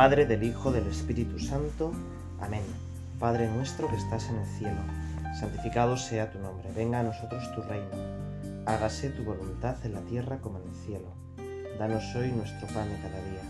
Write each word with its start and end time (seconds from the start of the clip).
Padre, 0.00 0.24
del 0.24 0.44
Hijo, 0.44 0.72
del 0.72 0.86
Espíritu 0.86 1.38
Santo. 1.38 1.92
Amén. 2.40 2.62
Padre 3.18 3.50
nuestro 3.50 3.86
que 3.86 3.96
estás 3.96 4.30
en 4.30 4.36
el 4.36 4.46
cielo, 4.46 4.80
santificado 5.38 5.98
sea 5.98 6.32
tu 6.32 6.38
nombre. 6.38 6.72
Venga 6.74 7.00
a 7.00 7.02
nosotros 7.02 7.54
tu 7.54 7.60
reino. 7.60 7.90
Hágase 8.64 9.10
tu 9.10 9.24
voluntad 9.24 9.76
en 9.84 9.92
la 9.92 10.00
tierra 10.00 10.38
como 10.38 10.58
en 10.58 10.70
el 10.70 10.74
cielo. 10.74 11.08
Danos 11.78 12.16
hoy 12.16 12.32
nuestro 12.32 12.66
pan 12.68 12.88
de 12.88 12.96
cada 12.96 13.22
día. 13.28 13.42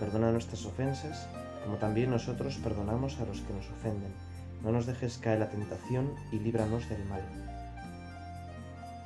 Perdona 0.00 0.32
nuestras 0.32 0.64
ofensas, 0.64 1.28
como 1.62 1.76
también 1.76 2.08
nosotros 2.08 2.56
perdonamos 2.64 3.20
a 3.20 3.26
los 3.26 3.42
que 3.42 3.52
nos 3.52 3.68
ofenden. 3.68 4.14
No 4.62 4.72
nos 4.72 4.86
dejes 4.86 5.18
caer 5.18 5.40
la 5.40 5.50
tentación 5.50 6.14
y 6.32 6.38
líbranos 6.38 6.88
del 6.88 7.04
mal. 7.04 7.20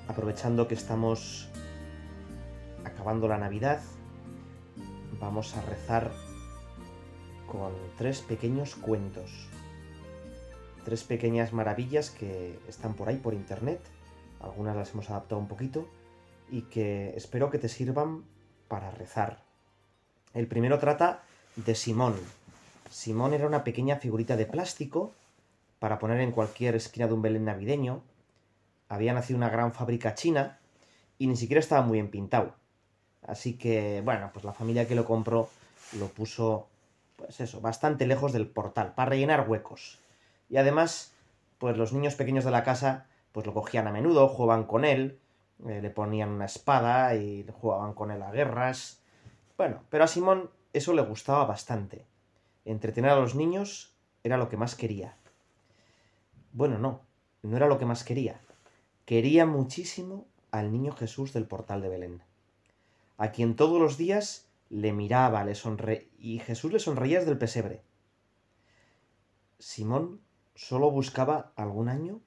Aprovechando 0.07 0.69
que 0.69 0.75
estamos 0.75 1.49
acabando 2.85 3.27
la 3.27 3.39
Navidad, 3.39 3.81
vamos 5.19 5.57
a 5.57 5.63
rezar 5.63 6.13
con 7.57 7.73
tres 7.97 8.21
pequeños 8.21 8.75
cuentos. 8.75 9.49
Tres 10.85 11.05
pequeñas 11.05 11.55
maravillas 11.55 12.11
que 12.11 12.59
están 12.69 12.95
por 12.95 13.09
ahí 13.09 13.17
por 13.17 13.33
internet. 13.33 13.81
Algunas 14.41 14.77
las 14.77 14.93
hemos 14.93 15.09
adaptado 15.09 15.41
un 15.41 15.49
poquito 15.49 15.89
y 16.51 16.63
que 16.63 17.15
espero 17.17 17.51
que 17.51 17.59
te 17.59 17.69
sirvan 17.69 18.25
para 18.69 18.91
rezar. 18.91 19.43
El 20.35 20.47
primero 20.47 20.79
trata 20.79 21.23
de 21.57 21.75
Simón. 21.75 22.15
Simón 22.91 23.33
era 23.33 23.47
una 23.47 23.65
pequeña 23.65 23.97
figurita 23.97 24.37
de 24.37 24.45
plástico 24.45 25.13
para 25.79 25.99
poner 25.99 26.21
en 26.21 26.33
cualquier 26.33 26.77
esquina 26.77 27.07
de 27.07 27.15
un 27.15 27.23
Belén 27.23 27.47
navideño. 27.47 28.03
Había 28.91 29.15
nacido 29.15 29.39
una 29.39 29.49
gran 29.49 29.73
fábrica 29.73 30.15
china 30.15 30.59
y 31.19 31.27
ni 31.27 31.37
siquiera 31.37 31.61
estaba 31.61 31.83
muy 31.83 31.95
bien 31.95 32.11
pintado. 32.11 32.55
Así 33.27 33.55
que, 33.55 34.03
bueno, 34.05 34.31
pues 34.33 34.45
la 34.45 34.53
familia 34.53 34.87
que 34.87 34.95
lo 34.95 35.05
compró 35.05 35.49
lo 35.99 36.09
puso, 36.09 36.69
pues 37.17 37.41
eso, 37.41 37.61
bastante 37.61 38.07
lejos 38.07 38.33
del 38.33 38.49
portal, 38.49 38.95
para 38.95 39.11
rellenar 39.11 39.49
huecos. 39.49 39.99
Y 40.49 40.57
además, 40.59 41.15
pues 41.59 41.77
los 41.77 41.93
niños 41.93 42.15
pequeños 42.15 42.45
de 42.45 42.51
la 42.51 42.63
casa, 42.63 43.07
pues 43.33 43.47
lo 43.47 43.55
cogían 43.55 43.87
a 43.87 43.93
menudo, 43.93 44.29
jugaban 44.29 44.65
con 44.65 44.85
él, 44.85 45.19
eh, 45.67 45.81
le 45.83 45.91
ponían 45.91 46.31
una 46.31 46.45
espada 46.45 47.15
y 47.15 47.47
jugaban 47.61 47.95
con 47.95 48.11
él 48.11 48.23
a 48.23 48.31
guerras. 48.31 49.01
Bueno, 49.57 49.83
pero 49.89 50.05
a 50.05 50.09
Simón 50.09 50.51
eso 50.73 50.93
le 50.93 51.03
gustaba 51.03 51.45
bastante. 51.45 52.07
Entretener 52.65 53.11
a 53.11 53.21
los 53.21 53.35
niños 53.35 53.95
era 54.23 54.37
lo 54.37 54.49
que 54.49 54.57
más 54.57 54.75
quería. 54.75 55.17
Bueno, 56.53 56.79
no, 56.79 57.01
no 57.43 57.57
era 57.57 57.67
lo 57.67 57.79
que 57.79 57.87
más 57.87 58.05
quería. 58.05 58.41
Quería 59.05 59.47
muchísimo 59.47 60.27
al 60.51 60.73
niño 60.73 60.93
Jesús 60.93 61.33
del 61.33 61.47
portal 61.47 61.81
de 61.81 61.89
Belén 61.89 62.23
a 63.19 63.33
quien 63.33 63.57
todos 63.57 63.81
los 63.81 63.97
días 63.97 64.46
le 64.69 64.93
miraba, 64.93 65.45
le 65.45 65.55
sonreía, 65.55 66.03
y 66.19 66.39
Jesús 66.39 66.73
le 66.73 66.79
sonreía 66.79 67.19
desde 67.19 67.33
el 67.33 67.39
pesebre. 67.39 67.83
Simón 69.59 70.21
solo 70.55 70.91
buscaba 70.91 71.53
algún 71.57 71.89
año 71.89 72.21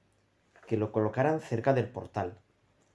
que 0.66 0.76
lo 0.76 0.92
colocaran 0.92 1.40
cerca 1.40 1.74
del 1.74 1.88
portal. 1.88 2.38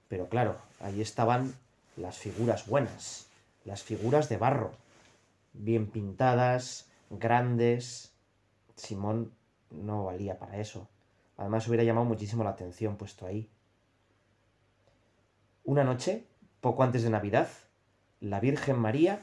Pero 0.07 0.29
claro, 0.29 0.57
ahí 0.79 1.01
estaban 1.01 1.53
las 1.97 2.17
figuras 2.17 2.67
buenas, 2.67 3.27
las 3.63 3.83
figuras 3.83 4.29
de 4.29 4.37
barro, 4.37 4.71
bien 5.53 5.87
pintadas, 5.87 6.89
grandes. 7.09 8.13
Simón 8.75 9.33
no 9.71 10.05
valía 10.05 10.37
para 10.37 10.57
eso. 10.57 10.87
Además 11.37 11.67
hubiera 11.67 11.83
llamado 11.83 12.05
muchísimo 12.05 12.43
la 12.43 12.51
atención 12.51 12.97
puesto 12.97 13.25
ahí. 13.25 13.49
Una 15.63 15.83
noche, 15.83 16.27
poco 16.61 16.83
antes 16.83 17.03
de 17.03 17.09
Navidad, 17.09 17.49
la 18.21 18.39
Virgen 18.39 18.79
María 18.79 19.19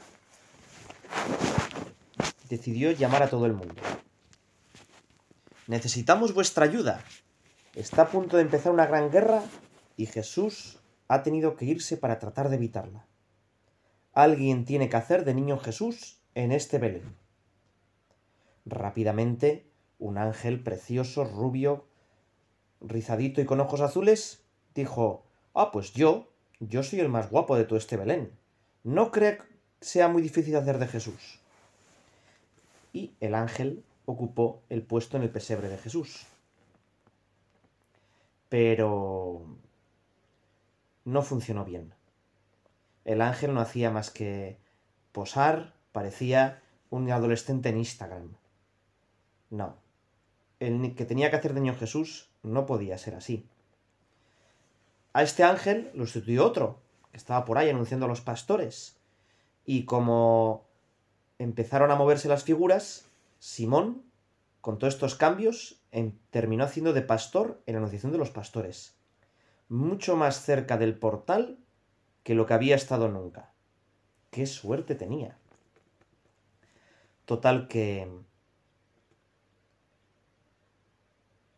decidió 2.49 2.91
llamar 2.91 3.23
a 3.23 3.29
todo 3.29 3.45
el 3.45 3.53
mundo. 3.53 3.81
Necesitamos 5.67 6.33
vuestra 6.33 6.65
ayuda. 6.65 7.03
Está 7.73 8.03
a 8.03 8.09
punto 8.09 8.37
de 8.37 8.43
empezar 8.43 8.71
una 8.71 8.85
gran 8.85 9.09
guerra 9.09 9.41
y 9.97 10.05
Jesús 10.05 10.79
ha 11.07 11.23
tenido 11.23 11.55
que 11.55 11.65
irse 11.65 11.97
para 11.97 12.19
tratar 12.19 12.49
de 12.49 12.57
evitarla. 12.57 13.07
Alguien 14.13 14.65
tiene 14.65 14.89
que 14.89 14.97
hacer 14.97 15.25
de 15.25 15.33
niño 15.33 15.57
Jesús 15.57 16.19
en 16.35 16.51
este 16.51 16.77
Belén. 16.77 17.15
Rápidamente, 18.65 19.71
un 19.97 20.19
ángel 20.19 20.61
precioso, 20.61 21.23
rubio, 21.23 21.87
rizadito 22.79 23.41
y 23.41 23.45
con 23.45 23.59
ojos 23.59 23.81
azules, 23.81 24.45
dijo, 24.75 25.25
Ah, 25.55 25.71
pues 25.71 25.93
yo, 25.93 26.31
yo 26.59 26.83
soy 26.83 26.99
el 26.99 27.09
más 27.09 27.31
guapo 27.31 27.55
de 27.55 27.65
todo 27.65 27.77
este 27.77 27.97
Belén 27.97 28.42
no 28.83 29.11
cree 29.11 29.37
que 29.37 29.43
sea 29.81 30.07
muy 30.07 30.21
difícil 30.21 30.55
hacer 30.55 30.77
de 30.77 30.87
Jesús. 30.87 31.39
Y 32.91 33.13
el 33.19 33.35
ángel 33.35 33.83
ocupó 34.05 34.61
el 34.69 34.83
puesto 34.83 35.17
en 35.17 35.23
el 35.23 35.29
pesebre 35.29 35.69
de 35.69 35.77
Jesús. 35.77 36.25
Pero 38.49 39.45
no 41.05 41.21
funcionó 41.21 41.65
bien. 41.65 41.93
El 43.05 43.21
ángel 43.21 43.53
no 43.53 43.61
hacía 43.61 43.89
más 43.89 44.11
que 44.11 44.57
posar, 45.11 45.73
parecía 45.91 46.61
un 46.89 47.09
adolescente 47.11 47.69
en 47.69 47.77
Instagram. 47.77 48.35
No. 49.49 49.75
El 50.59 50.95
que 50.95 51.05
tenía 51.05 51.29
que 51.29 51.37
hacer 51.37 51.53
de 51.53 51.61
niño 51.61 51.75
Jesús 51.75 52.29
no 52.43 52.65
podía 52.65 52.97
ser 52.97 53.15
así. 53.15 53.47
A 55.13 55.23
este 55.23 55.43
ángel 55.43 55.91
lo 55.93 56.05
sustituyó 56.05 56.45
otro, 56.45 56.82
estaba 57.13 57.45
por 57.45 57.57
ahí 57.57 57.69
anunciando 57.69 58.05
a 58.05 58.09
los 58.09 58.21
pastores. 58.21 58.97
Y 59.65 59.85
como 59.85 60.65
empezaron 61.39 61.91
a 61.91 61.95
moverse 61.95 62.27
las 62.27 62.43
figuras, 62.43 63.05
Simón, 63.39 64.03
con 64.61 64.79
todos 64.79 64.95
estos 64.95 65.15
cambios, 65.15 65.81
em, 65.91 66.17
terminó 66.31 66.63
haciendo 66.63 66.93
de 66.93 67.01
pastor 67.01 67.61
en 67.65 67.73
la 67.73 67.79
anunciación 67.79 68.11
de 68.11 68.17
los 68.17 68.31
pastores. 68.31 68.95
Mucho 69.69 70.15
más 70.15 70.41
cerca 70.41 70.77
del 70.77 70.97
portal 70.97 71.57
que 72.23 72.35
lo 72.35 72.45
que 72.45 72.53
había 72.53 72.75
estado 72.75 73.09
nunca. 73.09 73.53
¡Qué 74.31 74.45
suerte 74.45 74.95
tenía! 74.95 75.37
Total 77.25 77.67
que... 77.67 78.09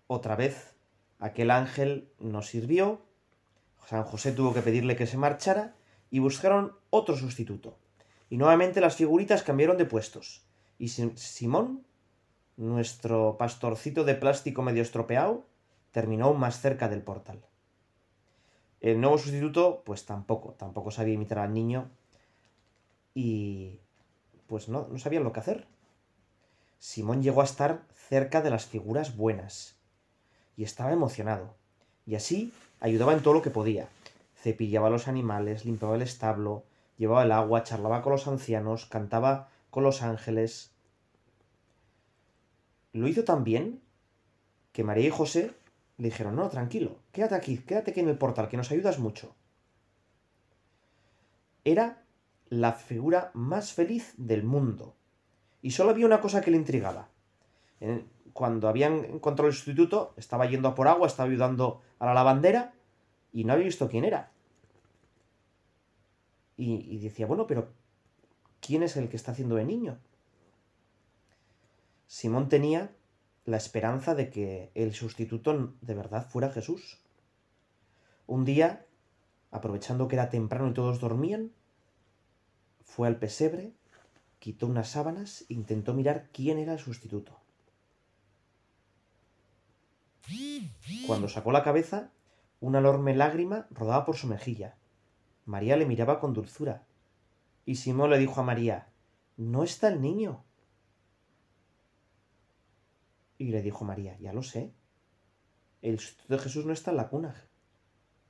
Otra 0.08 0.36
vez, 0.36 0.76
aquel 1.20 1.50
ángel 1.50 2.12
nos 2.20 2.48
sirvió 2.48 3.05
San 3.85 4.03
José 4.03 4.31
tuvo 4.31 4.53
que 4.53 4.62
pedirle 4.62 4.96
que 4.96 5.07
se 5.07 5.18
marchara 5.18 5.75
y 6.09 6.19
buscaron 6.19 6.73
otro 6.90 7.16
sustituto. 7.16 7.78
Y 8.29 8.38
nuevamente 8.38 8.81
las 8.81 8.96
figuritas 8.96 9.44
cambiaron 9.44 9.78
de 9.78 9.85
puestos. 9.85 10.44
Y 10.78 10.90
Simón, 10.90 11.85
nuestro 12.57 13.38
pastorcito 13.38 14.03
de 14.03 14.16
plástico 14.16 14.62
medio 14.62 14.81
estropeado, 14.81 15.45
terminó 15.91 16.34
más 16.34 16.59
cerca 16.59 16.90
del 16.90 17.01
portal. 17.01 17.40
El 18.81 19.00
nuevo 19.00 19.18
sustituto, 19.18 19.84
pues 19.85 20.06
tampoco, 20.06 20.53
tampoco 20.53 20.91
sabía 20.91 21.13
imitar 21.13 21.40
al 21.40 21.53
niño 21.53 21.90
y 23.13 23.79
pues 24.47 24.68
no, 24.68 24.88
no 24.91 25.00
sabían 25.00 25.24
lo 25.24 25.31
que 25.31 25.40
hacer. 25.40 25.68
Simón 26.79 27.24
llegó 27.24 27.41
a 27.41 27.45
estar 27.45 27.84
cerca 27.94 28.41
de 28.41 28.50
las 28.50 28.66
figuras 28.66 29.16
buenas 29.16 29.75
y 30.57 30.63
estaba 30.63 30.91
emocionado. 30.91 31.56
Y 32.06 32.16
así 32.16 32.53
ayudaba 32.80 33.13
en 33.13 33.22
todo 33.22 33.34
lo 33.34 33.41
que 33.41 33.50
podía. 33.50 33.90
Cepillaba 34.36 34.88
a 34.88 34.91
los 34.91 35.08
animales, 35.08 35.66
limpiaba 35.66 35.96
el 35.96 36.02
establo, 36.02 36.63
llevaba 36.97 37.24
el 37.24 37.31
agua, 37.31 37.63
charlaba 37.63 38.02
con 38.02 38.12
los 38.12 38.28
ancianos, 38.28 38.86
cantaba 38.86 39.50
con 39.69 39.84
los 39.84 40.02
ángeles. 40.02 40.72
Lo 42.94 43.08
hizo 43.08 43.24
tan 43.24 43.44
bien 43.44 43.81
que 44.72 44.83
María 44.83 45.07
y 45.07 45.12
José 45.12 45.54
le 45.98 46.10
dijeron, 46.10 46.36
no, 46.36 46.50
tranquilo, 46.50 46.98
quédate 47.12 47.36
aquí, 47.36 47.57
quédate 47.57 47.92
aquí 47.92 48.01
en 48.01 48.10
el 48.10 48.18
portal, 48.18 48.50
que 48.50 48.57
nos 48.57 48.72
ayudas 48.72 49.00
mucho. 49.00 49.36
Era 51.63 52.04
la 52.50 52.74
figura 52.74 53.31
más 53.33 53.74
feliz 53.74 54.13
del 54.18 54.44
mundo. 54.44 54.95
Y 55.62 55.72
solo 55.72 55.89
había 55.89 56.06
una 56.06 56.22
cosa 56.22 56.42
que 56.42 56.51
le 56.51 56.57
intrigaba 56.57 57.10
cuando 58.33 58.68
habían 58.68 59.06
encontrado 59.06 59.48
el 59.48 59.56
sustituto, 59.56 60.13
estaba 60.18 60.45
yendo 60.45 60.68
a 60.68 60.75
por 60.75 60.88
agua, 60.88 61.07
estaba 61.07 61.30
ayudando 61.30 61.81
a 62.00 62.06
la 62.06 62.13
lavandera 62.13 62.74
y 63.31 63.44
no 63.44 63.53
había 63.53 63.65
visto 63.65 63.89
quién 63.89 64.06
era. 64.06 64.31
Y, 66.57 67.00
decía, 67.00 67.25
bueno, 67.25 67.47
pero 67.47 67.74
¿quién 68.62 68.81
es 68.83 68.95
el 68.95 69.09
que 69.09 69.18
está 69.18 69.33
haciendo 69.33 69.56
de 69.56 69.65
niño? 69.65 70.00
Simón 72.07 72.47
tenía 72.47 72.92
la 73.44 73.57
esperanza 73.57 74.15
de 74.15 74.30
que 74.30 74.71
el 74.74 74.94
sustituto 74.94 75.74
de 75.81 75.94
verdad 75.94 76.27
fuera 76.27 76.50
Jesús. 76.50 77.01
Un 78.25 78.45
día, 78.45 78.86
aprovechando 79.51 80.07
que 80.07 80.15
era 80.15 80.30
temprano 80.30 80.69
y 80.69 80.74
todos 80.74 81.01
dormían, 81.01 81.51
fue 82.86 83.07
al 83.09 83.18
pesebre, 83.18 83.74
quitó 84.39 84.68
unas 84.68 84.89
sábanas 84.89 85.45
e 85.50 85.53
intentó 85.56 85.94
mirar 85.94 86.30
quién 86.31 86.57
era 86.57 86.74
el 86.74 86.80
sustituto. 86.80 87.44
Cuando 91.07 91.27
sacó 91.30 91.51
la 91.51 91.63
cabeza, 91.63 92.12
una 92.60 92.80
enorme 92.80 93.16
lágrima 93.16 93.68
rodaba 93.69 94.06
por 94.06 94.16
su 94.16 94.27
mejilla. 94.27 94.75
María 95.45 95.77
le 95.77 95.86
miraba 95.86 96.19
con 96.19 96.33
dulzura. 96.33 96.83
Y 97.66 97.75
Simón 97.75 98.10
le 98.10 98.18
dijo 98.18 98.39
a 98.39 98.44
María, 98.44 98.88
No 99.38 99.63
está 99.63 99.88
el 99.88 100.01
niño. 100.01 100.44
Y 103.38 103.45
le 103.50 103.62
dijo 103.62 103.86
María, 103.86 104.18
ya 104.19 104.33
lo 104.33 104.44
sé. 104.44 104.72
El 105.81 106.00
sustituto 106.00 106.36
de 106.36 106.39
Jesús 106.39 106.66
no 106.66 106.74
está 106.74 106.92
en 106.92 106.98
la 106.98 107.10
cuna. 107.10 107.36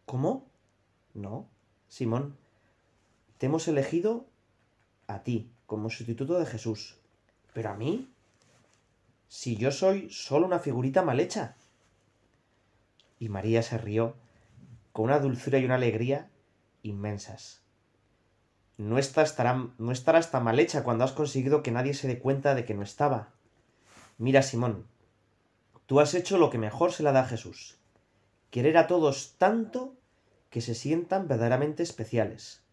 ¿Cómo? 0.06 0.47
No, 1.13 1.47
Simón, 1.88 2.36
te 3.38 3.45
hemos 3.45 3.68
elegido 3.68 4.25
a 5.07 5.24
ti 5.24 5.51
como 5.65 5.89
sustituto 5.89 6.39
de 6.39 6.45
Jesús. 6.45 6.97
Pero 7.53 7.69
a 7.69 7.75
mí, 7.75 8.09
si 9.27 9.56
yo 9.56 9.71
soy 9.71 10.09
solo 10.09 10.45
una 10.45 10.59
figurita 10.59 11.01
mal 11.03 11.19
hecha. 11.19 11.56
Y 13.19 13.29
María 13.29 13.62
se 13.62 13.77
rió 13.77 14.15
con 14.91 15.06
una 15.06 15.19
dulzura 15.19 15.59
y 15.59 15.65
una 15.65 15.75
alegría 15.75 16.29
inmensas. 16.83 17.62
No, 18.77 18.97
estará, 18.97 19.69
no 19.77 19.91
estarás 19.91 20.31
tan 20.31 20.44
mal 20.44 20.59
hecha 20.59 20.83
cuando 20.83 21.03
has 21.03 21.13
conseguido 21.13 21.63
que 21.63 21.71
nadie 21.71 21.94
se 21.94 22.07
dé 22.07 22.19
cuenta 22.19 22.56
de 22.56 22.65
que 22.65 22.73
no 22.73 22.83
estaba. 22.83 23.33
Mira, 24.17 24.41
Simón, 24.41 24.88
tú 25.85 26.00
has 26.00 26.13
hecho 26.13 26.38
lo 26.38 26.50
que 26.50 26.57
mejor 26.57 26.91
se 26.91 27.03
la 27.03 27.12
da 27.12 27.21
a 27.21 27.27
Jesús. 27.27 27.77
Querer 28.51 28.77
a 28.77 28.88
todos 28.88 29.35
tanto 29.38 29.95
que 30.50 30.61
se 30.61 30.75
sientan 30.75 31.27
verdaderamente 31.27 31.83
especiales. 31.83 32.63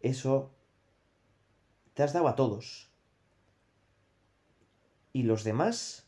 Eso 0.00 0.50
te 1.94 2.02
has 2.02 2.12
dado 2.12 2.28
a 2.28 2.36
todos. 2.36 2.90
Y 5.12 5.22
los 5.22 5.44
demás 5.44 6.05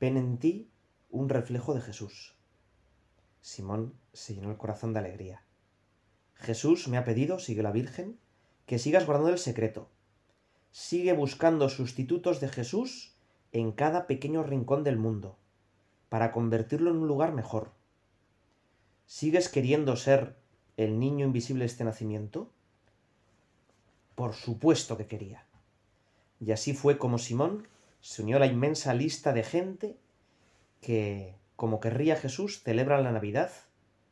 ven 0.00 0.16
en 0.16 0.38
ti 0.38 0.70
un 1.10 1.28
reflejo 1.28 1.74
de 1.74 1.80
Jesús. 1.80 2.36
Simón 3.40 3.94
se 4.12 4.34
llenó 4.34 4.50
el 4.50 4.56
corazón 4.56 4.92
de 4.92 5.00
alegría. 5.00 5.42
Jesús 6.34 6.88
me 6.88 6.98
ha 6.98 7.04
pedido, 7.04 7.38
sigue 7.38 7.62
la 7.62 7.72
Virgen, 7.72 8.18
que 8.66 8.78
sigas 8.78 9.06
guardando 9.06 9.30
el 9.30 9.38
secreto. 9.38 9.90
Sigue 10.70 11.12
buscando 11.12 11.68
sustitutos 11.68 12.40
de 12.40 12.48
Jesús 12.48 13.14
en 13.52 13.72
cada 13.72 14.06
pequeño 14.06 14.42
rincón 14.42 14.84
del 14.84 14.98
mundo, 14.98 15.38
para 16.08 16.32
convertirlo 16.32 16.90
en 16.90 16.98
un 16.98 17.08
lugar 17.08 17.32
mejor. 17.32 17.72
¿Sigues 19.06 19.48
queriendo 19.48 19.96
ser 19.96 20.36
el 20.76 21.00
niño 21.00 21.26
invisible 21.26 21.60
de 21.60 21.66
este 21.66 21.84
nacimiento? 21.84 22.52
Por 24.14 24.34
supuesto 24.34 24.96
que 24.96 25.06
quería. 25.06 25.46
Y 26.40 26.52
así 26.52 26.74
fue 26.74 26.98
como 26.98 27.18
Simón 27.18 27.66
se 28.00 28.22
unió 28.22 28.36
a 28.36 28.40
la 28.40 28.46
inmensa 28.46 28.94
lista 28.94 29.32
de 29.32 29.42
gente 29.42 29.96
que, 30.80 31.34
como 31.56 31.80
querría 31.80 32.16
Jesús, 32.16 32.62
celebra 32.62 33.00
la 33.00 33.12
Navidad 33.12 33.50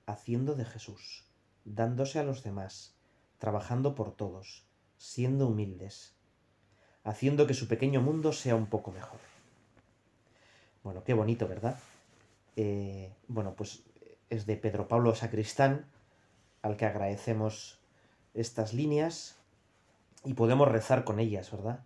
haciendo 0.07 0.55
de 0.55 0.65
Jesús 0.65 1.27
dándose 1.67 2.21
a 2.21 2.23
los 2.23 2.43
demás, 2.43 2.95
trabajando 3.39 3.95
por 3.95 4.13
todos, 4.13 4.65
siendo 4.97 5.49
humildes, 5.49 6.15
haciendo 7.05 7.47
que 7.47 7.55
su 7.55 7.69
pequeño 7.69 8.01
mundo 8.01 8.33
sea 8.33 8.55
un 8.55 8.67
poco 8.67 8.93
mejor. 8.93 9.19
Bueno, 10.83 11.03
qué 11.05 11.13
bonito, 11.13 11.49
¿verdad? 11.49 11.79
Eh, 12.55 13.13
bueno, 13.27 13.55
pues 13.55 13.83
es 14.31 14.47
de 14.47 14.57
Pedro 14.57 14.89
Pablo 14.89 15.15
Sacristán, 15.15 15.87
al 16.63 16.77
que 16.77 16.87
agradecemos 16.87 17.81
estas 18.33 18.73
líneas 18.73 19.37
y 20.25 20.35
podemos 20.35 20.69
rezar 20.69 21.05
con 21.05 21.19
ellas, 21.19 21.51
¿verdad? 21.51 21.85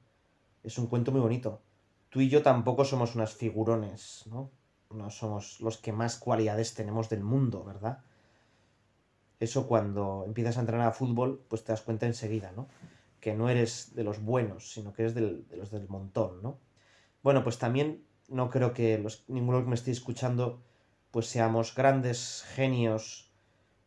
Es 0.62 0.78
un 0.78 0.86
cuento 0.86 1.10
muy 1.10 1.20
bonito. 1.20 1.60
Tú 2.10 2.20
y 2.20 2.28
yo 2.28 2.42
tampoco 2.42 2.84
somos 2.84 3.14
unas 3.14 3.34
figurones, 3.34 4.24
¿no? 4.26 4.50
No 4.90 5.10
somos 5.10 5.60
los 5.60 5.78
que 5.78 5.92
más 5.92 6.16
cualidades 6.18 6.74
tenemos 6.74 7.08
del 7.08 7.22
mundo, 7.22 7.64
¿verdad? 7.64 8.02
eso 9.40 9.66
cuando 9.66 10.24
empiezas 10.26 10.58
a 10.58 10.60
entrenar 10.60 10.88
a 10.88 10.92
fútbol, 10.92 11.42
pues 11.48 11.64
te 11.64 11.72
das 11.72 11.80
cuenta 11.80 12.06
enseguida, 12.06 12.52
¿no? 12.52 12.68
Que 13.20 13.34
no 13.34 13.48
eres 13.48 13.94
de 13.94 14.04
los 14.04 14.22
buenos, 14.22 14.70
sino 14.72 14.92
que 14.92 15.02
eres 15.02 15.14
de 15.14 15.42
los 15.56 15.70
del 15.70 15.88
montón, 15.88 16.42
¿no? 16.42 16.58
Bueno, 17.22 17.42
pues 17.42 17.58
también 17.58 18.04
no 18.28 18.50
creo 18.50 18.74
que 18.74 18.98
los, 18.98 19.24
ninguno 19.28 19.62
que 19.62 19.68
me 19.68 19.74
esté 19.74 19.90
escuchando, 19.90 20.62
pues 21.10 21.26
seamos 21.26 21.74
grandes 21.74 22.44
genios 22.54 23.32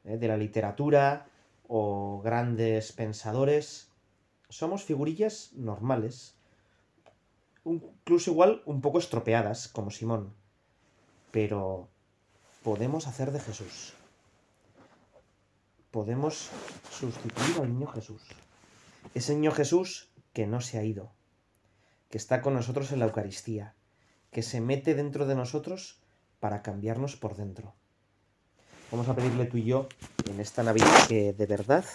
¿eh? 0.04 0.18
de 0.18 0.28
la 0.28 0.38
literatura 0.38 1.28
o 1.68 2.22
grandes 2.24 2.92
pensadores. 2.92 3.92
Somos 4.50 4.84
figurillas 4.84 5.54
normales, 5.54 6.36
incluso 7.65 8.31
igual 8.31 8.62
un 8.65 8.81
poco 8.81 9.00
estropeadas, 9.00 9.68
como 9.68 9.92
Simón, 9.92 10.33
pero 11.31 11.89
podemos 12.63 13.07
hacer 13.07 13.31
de 13.31 13.39
Jesús 13.39 13.94
podemos 15.94 16.50
sustituir 16.92 17.62
al 17.62 17.71
niño 17.71 17.86
Jesús. 17.86 18.24
Ese 19.13 19.36
niño 19.36 19.51
Jesús 19.51 20.10
que 20.33 20.48
no 20.48 20.60
se 20.60 20.80
ha 20.80 20.83
ido, 20.83 21.12
que 22.10 22.18
está 22.18 22.42
con 22.42 22.56
nosotros 22.56 22.92
en 22.92 22.98
la 22.98 23.06
Eucaristía, 23.06 23.75
que 24.31 24.42
se 24.42 24.59
mete 24.59 24.95
dentro 24.95 25.27
de 25.27 25.36
nosotros 25.36 26.00
para 26.39 26.63
cambiarnos 26.63 27.16
por 27.16 27.36
dentro. 27.36 27.75
Vamos 28.92 29.07
a 29.07 29.16
pedirle 29.16 29.45
tú 29.45 29.57
y 29.57 29.66
yo 29.66 29.88
en 30.27 30.39
esta 30.39 30.63
Navidad 30.63 31.07
que 31.07 31.31
de 31.31 31.45
verdad 31.45 31.86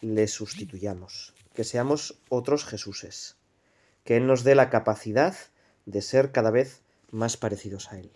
le 0.00 0.26
sustituyamos, 0.26 1.34
que 1.52 1.64
seamos 1.64 2.18
otros 2.30 2.64
Jesuses, 2.64 3.36
que 4.08 4.16
Él 4.16 4.26
nos 4.26 4.42
dé 4.42 4.54
la 4.54 4.70
capacidad 4.70 5.36
de 5.84 6.00
ser 6.00 6.32
cada 6.32 6.50
vez 6.50 6.80
más 7.10 7.36
parecidos 7.36 7.92
a 7.92 7.98
Él. 7.98 8.10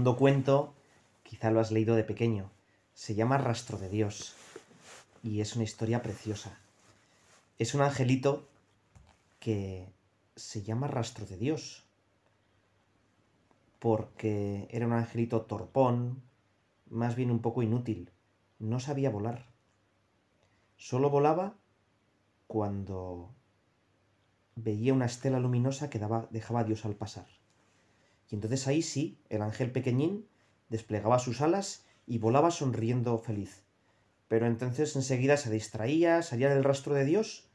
Segundo 0.00 0.16
cuento, 0.16 0.72
quizá 1.24 1.50
lo 1.50 1.60
has 1.60 1.70
leído 1.70 1.94
de 1.94 2.04
pequeño, 2.04 2.50
se 2.94 3.14
llama 3.14 3.36
Rastro 3.36 3.76
de 3.76 3.90
Dios 3.90 4.34
y 5.22 5.42
es 5.42 5.56
una 5.56 5.64
historia 5.64 6.00
preciosa. 6.00 6.58
Es 7.58 7.74
un 7.74 7.82
angelito 7.82 8.48
que 9.40 9.92
se 10.36 10.62
llama 10.62 10.86
Rastro 10.86 11.26
de 11.26 11.36
Dios 11.36 11.84
porque 13.78 14.68
era 14.70 14.86
un 14.86 14.94
angelito 14.94 15.42
torpón, 15.42 16.22
más 16.88 17.14
bien 17.14 17.30
un 17.30 17.40
poco 17.40 17.62
inútil, 17.62 18.10
no 18.58 18.80
sabía 18.80 19.10
volar. 19.10 19.50
Solo 20.78 21.10
volaba 21.10 21.58
cuando 22.46 23.34
veía 24.54 24.94
una 24.94 25.04
estela 25.04 25.40
luminosa 25.40 25.90
que 25.90 26.00
dejaba 26.30 26.60
a 26.60 26.64
Dios 26.64 26.86
al 26.86 26.94
pasar. 26.94 27.39
Y 28.30 28.36
entonces 28.36 28.66
ahí 28.68 28.82
sí, 28.82 29.18
el 29.28 29.42
ángel 29.42 29.72
pequeñín 29.72 30.26
desplegaba 30.68 31.18
sus 31.18 31.40
alas 31.40 31.84
y 32.06 32.18
volaba 32.18 32.50
sonriendo 32.50 33.18
feliz. 33.18 33.64
Pero 34.28 34.46
entonces 34.46 34.94
enseguida 34.94 35.36
se 35.36 35.50
distraía, 35.50 36.22
salía 36.22 36.48
del 36.48 36.62
rastro 36.64 36.94
de 36.94 37.04
Dios 37.04 37.48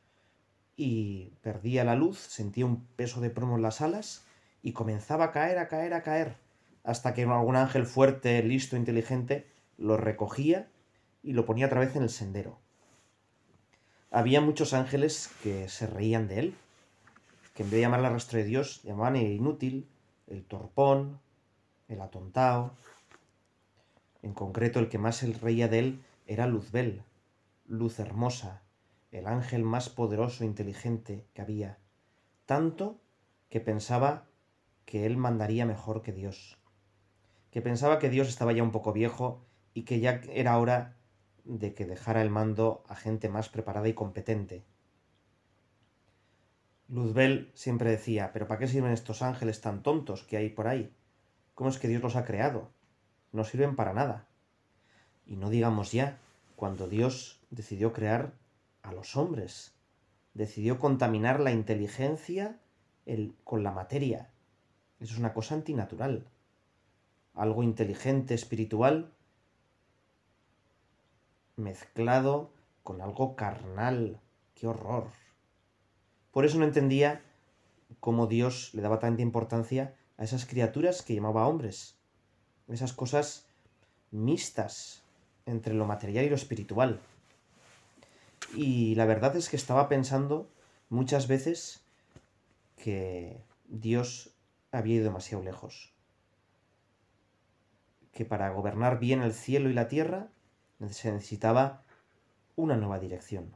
y 0.76 1.32
perdía 1.42 1.86
la 1.86 1.96
luz, 1.96 2.20
sentía 2.20 2.66
un 2.66 2.86
peso 2.98 3.22
de 3.22 3.30
plomo 3.30 3.56
en 3.56 3.62
las 3.62 3.80
alas 3.80 4.26
y 4.62 4.74
comenzaba 4.74 5.26
a 5.26 5.32
caer, 5.32 5.58
a 5.58 5.70
caer, 5.70 5.94
a 5.94 6.04
caer, 6.04 6.36
hasta 6.84 7.14
que 7.14 7.24
algún 7.24 7.56
ángel 7.56 7.86
fuerte, 7.86 8.44
listo, 8.44 8.76
inteligente, 8.76 9.48
lo 9.78 9.96
recogía 9.96 10.68
y 11.24 11.32
lo 11.32 11.46
ponía 11.46 11.68
otra 11.68 11.80
vez 11.80 11.96
en 11.96 12.04
el 12.04 12.10
sendero. 12.10 12.60
Había 14.12 14.42
muchos 14.42 14.74
ángeles 14.74 15.30
que 15.42 15.70
se 15.70 15.88
reían 15.88 16.28
de 16.28 16.40
él, 16.40 16.56
que 17.54 17.64
en 17.64 17.70
vez 17.70 17.78
de 17.78 17.82
llamarle 17.82 18.10
rastro 18.10 18.40
de 18.40 18.46
Dios, 18.46 18.82
llamaban 18.84 19.16
inútil, 19.16 19.88
el 20.28 20.46
torpón, 20.46 21.20
el 21.88 22.02
atontao. 22.02 22.72
En 24.22 24.34
concreto, 24.34 24.80
el 24.80 24.90
que 24.90 24.98
más 24.98 25.18
se 25.18 25.32
reía 25.34 25.68
de 25.68 25.80
él 25.80 26.06
era 26.26 26.48
Luzbel, 26.48 27.04
luz 27.68 28.00
hermosa, 28.00 28.64
el 29.12 29.28
ángel 29.28 29.64
más 29.64 29.90
poderoso 29.90 30.44
e 30.44 30.48
inteligente 30.48 31.26
que 31.34 31.42
había, 31.42 31.78
tanto 32.46 33.00
que 33.50 33.62
pensaba 33.62 34.26
que 34.86 35.06
él 35.06 35.18
mandaría 35.18 35.66
mejor 35.66 36.02
que 36.02 36.12
Dios, 36.12 36.58
que 37.52 37.62
pensaba 37.62 38.00
que 38.00 38.10
Dios 38.10 38.28
estaba 38.28 38.54
ya 38.54 38.64
un 38.64 38.72
poco 38.72 38.94
viejo 38.94 39.46
y 39.74 39.84
que 39.84 40.00
ya 40.00 40.22
era 40.30 40.58
hora 40.58 40.98
de 41.44 41.74
que 41.74 41.86
dejara 41.86 42.22
el 42.22 42.30
mando 42.30 42.84
a 42.88 42.96
gente 42.96 43.30
más 43.30 43.50
preparada 43.50 43.88
y 43.88 43.94
competente. 43.94 44.66
Luzbel 46.88 47.52
siempre 47.56 47.90
decía, 47.90 48.32
pero 48.32 48.48
¿para 48.48 48.60
qué 48.60 48.68
sirven 48.68 48.92
estos 48.92 49.22
ángeles 49.22 49.60
tan 49.60 49.82
tontos 49.82 50.24
que 50.24 50.38
hay 50.38 50.50
por 50.50 50.68
ahí? 50.68 50.94
¿Cómo 51.56 51.70
es 51.70 51.80
que 51.80 51.88
Dios 51.88 52.04
los 52.04 52.16
ha 52.16 52.26
creado? 52.26 52.70
No 53.32 53.44
sirven 53.44 53.76
para 53.76 53.94
nada. 53.94 54.28
Y 55.26 55.36
no 55.36 55.50
digamos 55.50 55.92
ya 55.92 56.20
cuando 56.56 56.88
Dios 56.88 57.42
decidió 57.50 57.92
crear 57.92 58.34
a 58.84 58.92
los 58.92 59.16
hombres, 59.16 59.74
decidió 60.36 60.80
contaminar 60.80 61.40
la 61.40 61.52
inteligencia 61.52 62.60
con 63.44 63.64
la 63.64 63.72
materia. 63.72 64.30
Eso 65.00 65.14
es 65.14 65.20
una 65.20 65.34
cosa 65.34 65.56
antinatural. 65.56 66.28
Algo 67.34 67.64
inteligente, 67.64 68.36
espiritual, 68.36 69.12
mezclado 71.56 72.52
con 72.84 73.02
algo 73.02 73.36
carnal. 73.36 74.20
¡Qué 74.54 74.68
horror! 74.68 75.25
Por 76.36 76.44
eso 76.44 76.60
no 76.60 76.66
entendía 76.66 77.22
cómo 78.02 78.28
Dios 78.28 78.74
le 78.74 78.82
daba 78.82 79.00
tanta 79.00 79.22
importancia 79.22 79.96
a 80.18 80.26
esas 80.26 80.46
criaturas 80.46 81.02
que 81.02 81.16
llamaba 81.16 81.48
hombres. 81.48 81.96
Esas 82.68 82.92
cosas 82.92 83.46
mixtas 84.12 85.02
entre 85.46 85.74
lo 85.74 85.86
material 85.86 86.26
y 86.26 86.30
lo 86.30 86.36
espiritual. 86.36 87.00
Y 88.54 88.96
la 88.96 89.06
verdad 89.06 89.38
es 89.38 89.48
que 89.48 89.56
estaba 89.56 89.88
pensando 89.88 90.50
muchas 90.90 91.30
veces 91.30 91.80
que 92.76 93.38
Dios 93.70 94.36
había 94.74 94.96
ido 94.96 95.06
demasiado 95.06 95.42
lejos. 95.42 95.94
Que 98.12 98.26
para 98.26 98.50
gobernar 98.50 99.00
bien 99.00 99.22
el 99.22 99.34
cielo 99.34 99.70
y 99.70 99.74
la 99.74 99.88
tierra 99.88 100.28
se 100.90 101.14
necesitaba 101.14 101.86
una 102.58 102.76
nueva 102.76 103.00
dirección. 103.00 103.56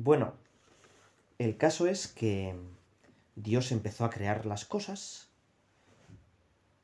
Bueno, 0.00 0.34
el 1.38 1.56
caso 1.56 1.88
es 1.88 2.06
que 2.06 2.54
Dios 3.34 3.72
empezó 3.72 4.04
a 4.04 4.10
crear 4.10 4.46
las 4.46 4.64
cosas. 4.64 5.28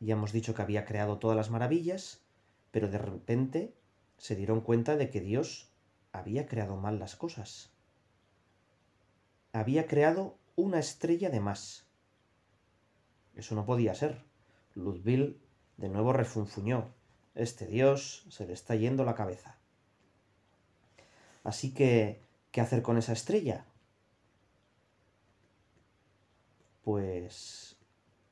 Ya 0.01 0.15
hemos 0.15 0.33
dicho 0.33 0.53
que 0.53 0.63
había 0.63 0.85
creado 0.85 1.21
todas 1.21 1.37
las 1.37 1.49
maravillas, 1.49 2.25
pero 2.73 2.89
de 2.89 2.99
repente 2.99 3.73
se 4.19 4.35
dieron 4.35 4.63
cuenta 4.63 4.97
de 4.97 5.11
que 5.11 5.21
Dios 5.21 5.71
había 6.11 6.49
creado 6.49 6.75
mal 6.75 6.99
las 6.99 7.15
cosas. 7.15 7.71
Había 9.53 9.87
creado 9.87 10.37
una 10.57 10.81
estrella 10.81 11.31
de 11.31 11.39
más. 11.39 11.87
Eso 13.37 13.55
no 13.55 13.65
podía 13.65 13.95
ser. 13.95 14.25
Ludville 14.75 15.39
de 15.77 15.89
nuevo 15.89 16.13
refunfuñó. 16.13 16.93
Este 17.37 17.69
Dios 17.69 18.27
se 18.29 18.45
le 18.45 18.55
está 18.55 18.75
yendo 18.75 19.05
la 19.05 19.15
cabeza. 19.15 19.57
Así 21.45 21.75
que, 21.75 22.24
¿qué 22.55 22.61
hacer 22.61 22.83
con 22.83 22.97
esa 22.97 23.13
estrella? 23.13 23.67
Pues 26.85 27.77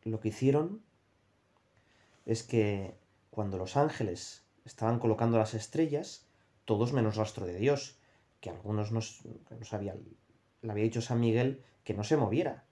lo 0.05 0.21
que 0.21 0.29
hicieron 0.29 0.81
es 2.25 2.45
que 2.45 2.95
cuando 3.33 3.59
los 3.59 3.77
ángeles 3.77 4.45
estaban 4.65 5.01
colocando 5.01 5.39
las 5.39 5.55
estrellas, 5.55 6.29
todos 6.65 6.93
menos 6.93 7.17
rastro 7.17 7.47
de 7.47 7.57
Dios, 7.57 7.99
que 8.39 8.51
algunos 8.51 8.93
no, 8.93 9.01
sabían, 9.65 9.99
le 10.61 10.71
había 10.71 10.85
dicho 10.85 11.01
San 11.01 11.19
Miguel 11.19 11.65
que 11.83 11.95
no 11.95 12.05
se 12.05 12.17
moviera, 12.17 12.65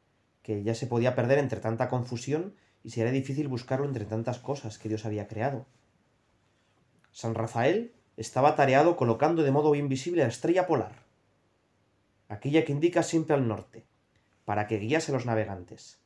que 0.43 0.63
ya 0.63 0.77
se 0.77 0.87
podía 0.87 1.17
perder 1.17 1.41
entre 1.41 1.59
tanta 1.59 1.89
confusión 1.89 2.55
y 2.85 2.91
sería 2.91 3.11
difícil 3.11 3.49
buscarlo 3.49 3.87
entre 3.87 4.05
tantas 4.05 4.39
cosas 4.39 4.79
que 4.79 4.89
Dios 4.89 5.05
había 5.05 5.27
creado. 5.27 5.67
San 7.11 7.35
Rafael 7.35 7.93
estaba 8.17 8.55
tareado 8.55 8.95
colocando 8.97 9.43
de 9.43 9.51
modo 9.51 9.75
invisible 9.75 10.23
la 10.23 10.29
estrella 10.29 10.69
polar, 10.69 11.10
aquella 12.31 12.65
que 12.65 12.73
indica 12.73 13.03
siempre 13.03 13.35
al 13.35 13.47
norte, 13.47 13.85
para 14.47 14.67
que 14.67 14.79
guiase 14.79 15.11
a 15.11 15.15
los 15.15 15.27
navegantes. 15.27 15.99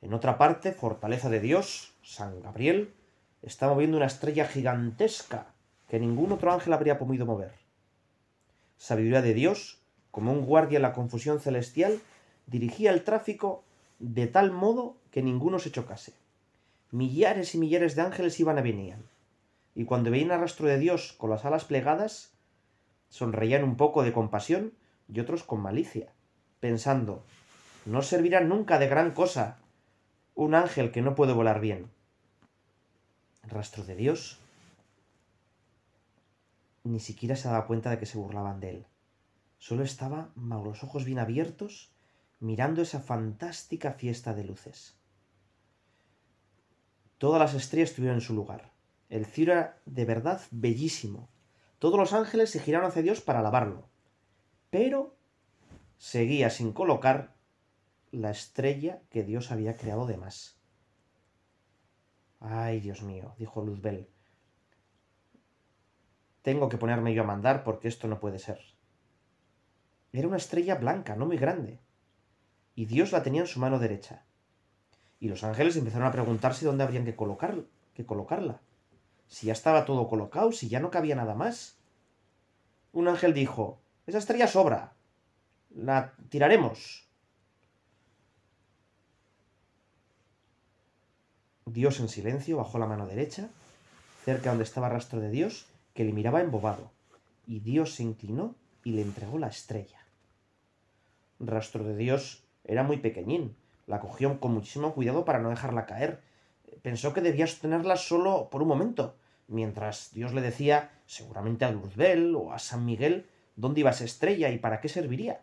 En 0.00 0.14
otra 0.14 0.38
parte, 0.38 0.72
fortaleza 0.72 1.28
de 1.28 1.40
Dios, 1.40 1.92
San 2.02 2.40
Gabriel, 2.40 2.94
está 3.42 3.68
moviendo 3.68 3.96
una 3.96 4.06
estrella 4.06 4.46
gigantesca 4.46 5.48
que 5.88 5.98
ningún 5.98 6.32
otro 6.32 6.52
ángel 6.52 6.72
habría 6.72 6.98
podido 6.98 7.26
mover. 7.26 7.52
Sabiduría 8.76 9.20
de 9.20 9.34
Dios, 9.34 9.80
como 10.12 10.32
un 10.32 10.46
guardia 10.46 10.76
en 10.76 10.82
la 10.82 10.92
confusión 10.92 11.40
celestial, 11.40 12.00
dirigía 12.46 12.92
el 12.92 13.02
tráfico 13.02 13.64
de 13.98 14.28
tal 14.28 14.52
modo 14.52 14.96
que 15.10 15.22
ninguno 15.22 15.58
se 15.58 15.72
chocase. 15.72 16.12
Millares 16.92 17.54
y 17.56 17.58
millares 17.58 17.96
de 17.96 18.02
ángeles 18.02 18.38
iban 18.38 18.58
y 18.58 18.62
venían, 18.62 19.02
y 19.74 19.84
cuando 19.84 20.12
veían 20.12 20.30
el 20.30 20.40
rastro 20.40 20.68
de 20.68 20.78
Dios 20.78 21.14
con 21.18 21.30
las 21.30 21.44
alas 21.44 21.64
plegadas, 21.64 22.30
sonreían 23.08 23.64
un 23.64 23.76
poco 23.76 24.04
de 24.04 24.12
compasión 24.12 24.72
y 25.08 25.20
otros 25.20 25.42
con 25.42 25.60
malicia, 25.60 26.12
pensando, 26.60 27.24
no 27.86 28.02
servirá 28.02 28.40
nunca 28.40 28.78
de 28.78 28.88
gran 28.88 29.12
cosa 29.12 29.58
un 30.34 30.54
ángel 30.54 30.92
que 30.92 31.02
no 31.02 31.14
puede 31.14 31.32
volar 31.32 31.60
bien. 31.60 31.90
rastro 33.42 33.84
de 33.84 33.96
Dios 33.96 34.38
ni 36.84 37.00
siquiera 37.00 37.36
se 37.36 37.48
daba 37.48 37.66
cuenta 37.66 37.90
de 37.90 37.98
que 37.98 38.06
se 38.06 38.18
burlaban 38.18 38.60
de 38.60 38.70
él. 38.70 38.86
Solo 39.58 39.82
estaba, 39.82 40.30
con 40.34 40.64
los 40.64 40.82
ojos 40.84 41.04
bien 41.04 41.18
abiertos, 41.18 41.90
mirando 42.40 42.82
esa 42.82 43.00
fantástica 43.00 43.92
fiesta 43.92 44.34
de 44.34 44.44
luces. 44.44 44.96
Todas 47.18 47.40
las 47.40 47.54
estrellas 47.54 47.90
estuvieron 47.90 48.18
en 48.18 48.24
su 48.24 48.34
lugar. 48.34 48.72
El 49.08 49.26
cielo 49.26 49.52
era 49.52 49.80
de 49.86 50.04
verdad 50.04 50.40
bellísimo. 50.50 51.28
Todos 51.78 51.98
los 51.98 52.12
ángeles 52.12 52.50
se 52.50 52.60
giraron 52.60 52.88
hacia 52.88 53.02
Dios 53.02 53.20
para 53.20 53.40
alabarlo. 53.40 53.87
Pero 54.70 55.14
seguía 55.96 56.50
sin 56.50 56.72
colocar 56.72 57.34
la 58.10 58.30
estrella 58.30 59.02
que 59.10 59.24
Dios 59.24 59.50
había 59.50 59.76
creado 59.76 60.06
de 60.06 60.16
más. 60.16 60.58
Ay, 62.40 62.80
Dios 62.80 63.02
mío, 63.02 63.34
dijo 63.38 63.62
Luzbel. 63.62 64.08
Tengo 66.42 66.68
que 66.68 66.78
ponerme 66.78 67.14
yo 67.14 67.22
a 67.22 67.26
mandar 67.26 67.64
porque 67.64 67.88
esto 67.88 68.08
no 68.08 68.20
puede 68.20 68.38
ser. 68.38 68.60
Era 70.12 70.28
una 70.28 70.36
estrella 70.36 70.76
blanca, 70.76 71.16
no 71.16 71.26
muy 71.26 71.36
grande 71.36 71.80
y 72.78 72.86
Dios 72.86 73.10
la 73.10 73.24
tenía 73.24 73.40
en 73.40 73.48
su 73.48 73.58
mano 73.58 73.80
derecha. 73.80 74.22
Y 75.18 75.26
los 75.26 75.42
ángeles 75.42 75.74
empezaron 75.74 76.06
a 76.06 76.12
preguntarse 76.12 76.64
dónde 76.64 76.84
habrían 76.84 77.04
que, 77.04 77.16
colocar, 77.16 77.64
que 77.92 78.06
colocarla. 78.06 78.60
Si 79.26 79.48
ya 79.48 79.52
estaba 79.52 79.84
todo 79.84 80.06
colocado, 80.06 80.52
si 80.52 80.68
ya 80.68 80.78
no 80.78 80.92
cabía 80.92 81.16
nada 81.16 81.34
más. 81.34 81.76
Un 82.92 83.08
ángel 83.08 83.34
dijo, 83.34 83.80
esa 84.08 84.18
estrella 84.18 84.46
sobra. 84.46 84.94
La 85.74 86.14
tiraremos. 86.30 87.06
Dios 91.66 92.00
en 92.00 92.08
silencio 92.08 92.56
bajó 92.56 92.78
la 92.78 92.86
mano 92.86 93.06
derecha, 93.06 93.50
cerca 94.24 94.48
donde 94.48 94.64
estaba 94.64 94.88
rastro 94.88 95.20
de 95.20 95.30
Dios, 95.30 95.66
que 95.92 96.04
le 96.04 96.14
miraba 96.14 96.40
embobado, 96.40 96.90
y 97.46 97.60
Dios 97.60 97.94
se 97.94 98.02
inclinó 98.02 98.54
y 98.82 98.92
le 98.92 99.02
entregó 99.02 99.38
la 99.38 99.48
estrella. 99.48 99.98
Rastro 101.38 101.84
de 101.84 101.96
Dios 101.96 102.42
era 102.64 102.82
muy 102.82 102.96
pequeñín. 102.96 103.54
La 103.86 104.00
cogió 104.00 104.40
con 104.40 104.52
muchísimo 104.52 104.94
cuidado 104.94 105.24
para 105.24 105.38
no 105.38 105.50
dejarla 105.50 105.86
caer. 105.86 106.20
Pensó 106.82 107.12
que 107.12 107.20
debía 107.20 107.46
sostenerla 107.46 107.96
solo 107.96 108.48
por 108.50 108.62
un 108.62 108.68
momento, 108.68 109.14
mientras 109.48 110.12
Dios 110.12 110.32
le 110.32 110.40
decía, 110.40 110.90
seguramente 111.06 111.64
a 111.64 111.70
Luzbel 111.70 112.34
o 112.34 112.52
a 112.52 112.58
San 112.58 112.84
Miguel, 112.84 113.26
dónde 113.58 113.80
iba 113.80 113.90
esa 113.90 114.04
estrella 114.04 114.50
y 114.50 114.58
para 114.58 114.80
qué 114.80 114.88
serviría. 114.88 115.42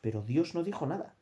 Pero 0.00 0.22
Dios 0.22 0.54
no 0.54 0.62
dijo 0.62 0.86
nada. 0.86 1.16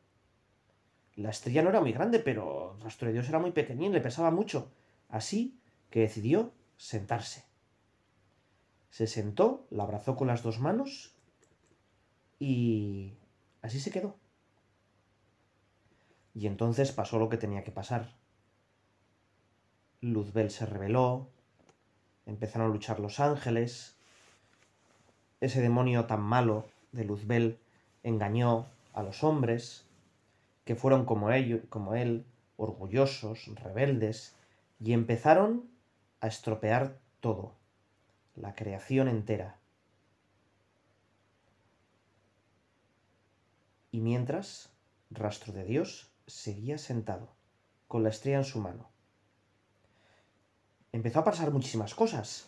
La 1.15 1.31
estrella 1.31 1.63
no 1.63 1.69
era 1.69 1.81
muy 1.81 1.93
grande, 1.93 2.19
pero 2.19 2.77
de 2.77 3.11
Dios 3.11 3.27
era 3.27 3.39
muy 3.39 3.51
pequeñín, 3.51 3.91
le 3.91 4.01
pesaba 4.01 4.29
mucho. 4.29 4.71
Así 5.09 5.59
que 5.89 6.01
decidió 6.01 6.53
sentarse. 6.77 7.43
Se 8.91 9.07
sentó, 9.07 9.65
la 9.71 9.83
abrazó 9.83 10.15
con 10.15 10.27
las 10.27 10.43
dos 10.43 10.59
manos 10.59 11.15
y 12.37 13.13
así 13.61 13.79
se 13.79 13.91
quedó. 13.91 14.15
Y 16.35 16.45
entonces 16.45 16.91
pasó 16.91 17.17
lo 17.17 17.29
que 17.29 17.37
tenía 17.37 17.63
que 17.63 17.71
pasar. 17.71 18.15
Luzbel 20.01 20.51
se 20.51 20.65
rebeló, 20.65 21.31
empezaron 22.25 22.69
a 22.69 22.73
luchar 22.73 22.99
los 22.99 23.19
ángeles, 23.19 23.94
ese 25.41 25.61
demonio 25.61 26.05
tan 26.05 26.21
malo 26.21 26.65
de 26.91 27.05
Luzbel 27.05 27.59
engañó 28.03 28.65
a 28.93 29.03
los 29.03 29.23
hombres, 29.23 29.85
que 30.63 30.75
fueron 30.75 31.05
como, 31.05 31.27
como 31.69 31.95
él, 31.95 32.25
orgullosos, 32.57 33.47
rebeldes, 33.55 34.35
y 34.79 34.93
empezaron 34.93 35.69
a 36.21 36.27
estropear 36.27 36.97
todo, 37.19 37.53
la 38.35 38.55
creación 38.55 39.07
entera. 39.07 39.57
Y 43.91 44.01
mientras, 44.01 44.69
rastro 45.09 45.53
de 45.53 45.63
Dios 45.63 46.11
seguía 46.27 46.77
sentado, 46.77 47.29
con 47.87 48.03
la 48.03 48.09
estrella 48.09 48.37
en 48.37 48.43
su 48.43 48.59
mano. 48.59 48.89
Empezó 50.91 51.19
a 51.19 51.23
pasar 51.23 51.51
muchísimas 51.51 51.93
cosas. 51.93 52.47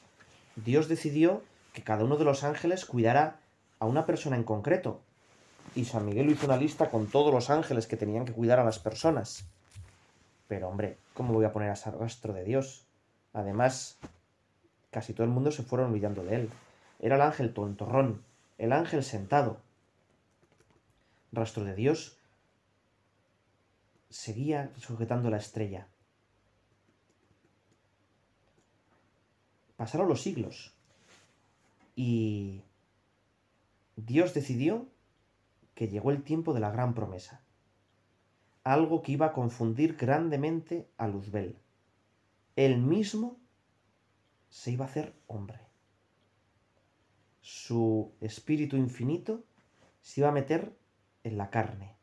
Dios 0.56 0.88
decidió 0.88 1.44
que 1.78 1.84
cada 1.84 2.04
uno 2.04 2.18
de 2.18 2.26
los 2.26 2.44
ángeles 2.44 2.86
cuidara 2.86 3.40
a 3.78 3.86
una 3.86 4.08
persona 4.08 4.36
en 4.36 4.44
concreto. 4.44 5.00
Y 5.76 5.86
San 5.86 6.08
Miguel 6.08 6.32
hizo 6.32 6.48
una 6.48 6.58
lista 6.58 6.90
con 6.90 7.06
todos 7.06 7.32
los 7.32 7.52
ángeles 7.52 7.86
que 7.86 7.96
tenían 7.96 8.26
que 8.26 8.34
cuidar 8.34 8.60
a 8.60 8.64
las 8.64 8.80
personas. 8.80 9.46
Pero 10.48 10.70
hombre, 10.70 10.98
¿cómo 11.14 11.36
voy 11.36 11.46
a 11.46 11.54
poner 11.54 11.70
a 11.70 11.92
rastro 11.92 12.34
de 12.34 12.44
Dios? 12.44 12.88
Además, 13.32 14.00
casi 14.90 15.14
todo 15.14 15.26
el 15.26 15.30
mundo 15.30 15.52
se 15.52 15.62
fueron 15.62 15.92
olvidando 15.92 16.24
de 16.24 16.36
él. 16.38 16.50
Era 17.00 17.16
el 17.16 17.22
ángel 17.22 17.54
tontorrón, 17.54 18.24
el 18.58 18.74
ángel 18.74 19.04
sentado. 19.04 19.60
Rastro 21.32 21.64
de 21.64 21.76
Dios 21.76 22.18
seguía 24.10 24.72
sujetando 24.78 25.30
la 25.30 25.38
estrella. 25.38 25.86
Pasaron 29.76 30.08
los 30.08 30.24
siglos 30.24 30.74
y 32.00 32.64
Dios 33.96 34.36
decidió 34.36 34.88
que 35.74 35.88
llegó 35.88 36.12
el 36.12 36.22
tiempo 36.22 36.54
de 36.54 36.60
la 36.60 36.70
gran 36.70 36.94
promesa, 36.94 37.42
algo 38.64 39.02
que 39.02 39.14
iba 39.14 39.26
a 39.26 39.34
confundir 39.34 39.98
grandemente 39.98 40.88
a 40.98 41.08
Luzbel. 41.08 41.58
Él 42.56 42.78
mismo 42.78 43.40
se 44.50 44.72
iba 44.72 44.86
a 44.86 44.88
hacer 44.90 45.16
hombre. 45.26 45.60
Su 47.42 48.14
espíritu 48.22 48.78
infinito 48.78 49.44
se 50.02 50.22
iba 50.22 50.30
a 50.30 50.34
meter 50.34 50.78
en 51.24 51.36
la 51.36 51.50
carne. 51.50 51.96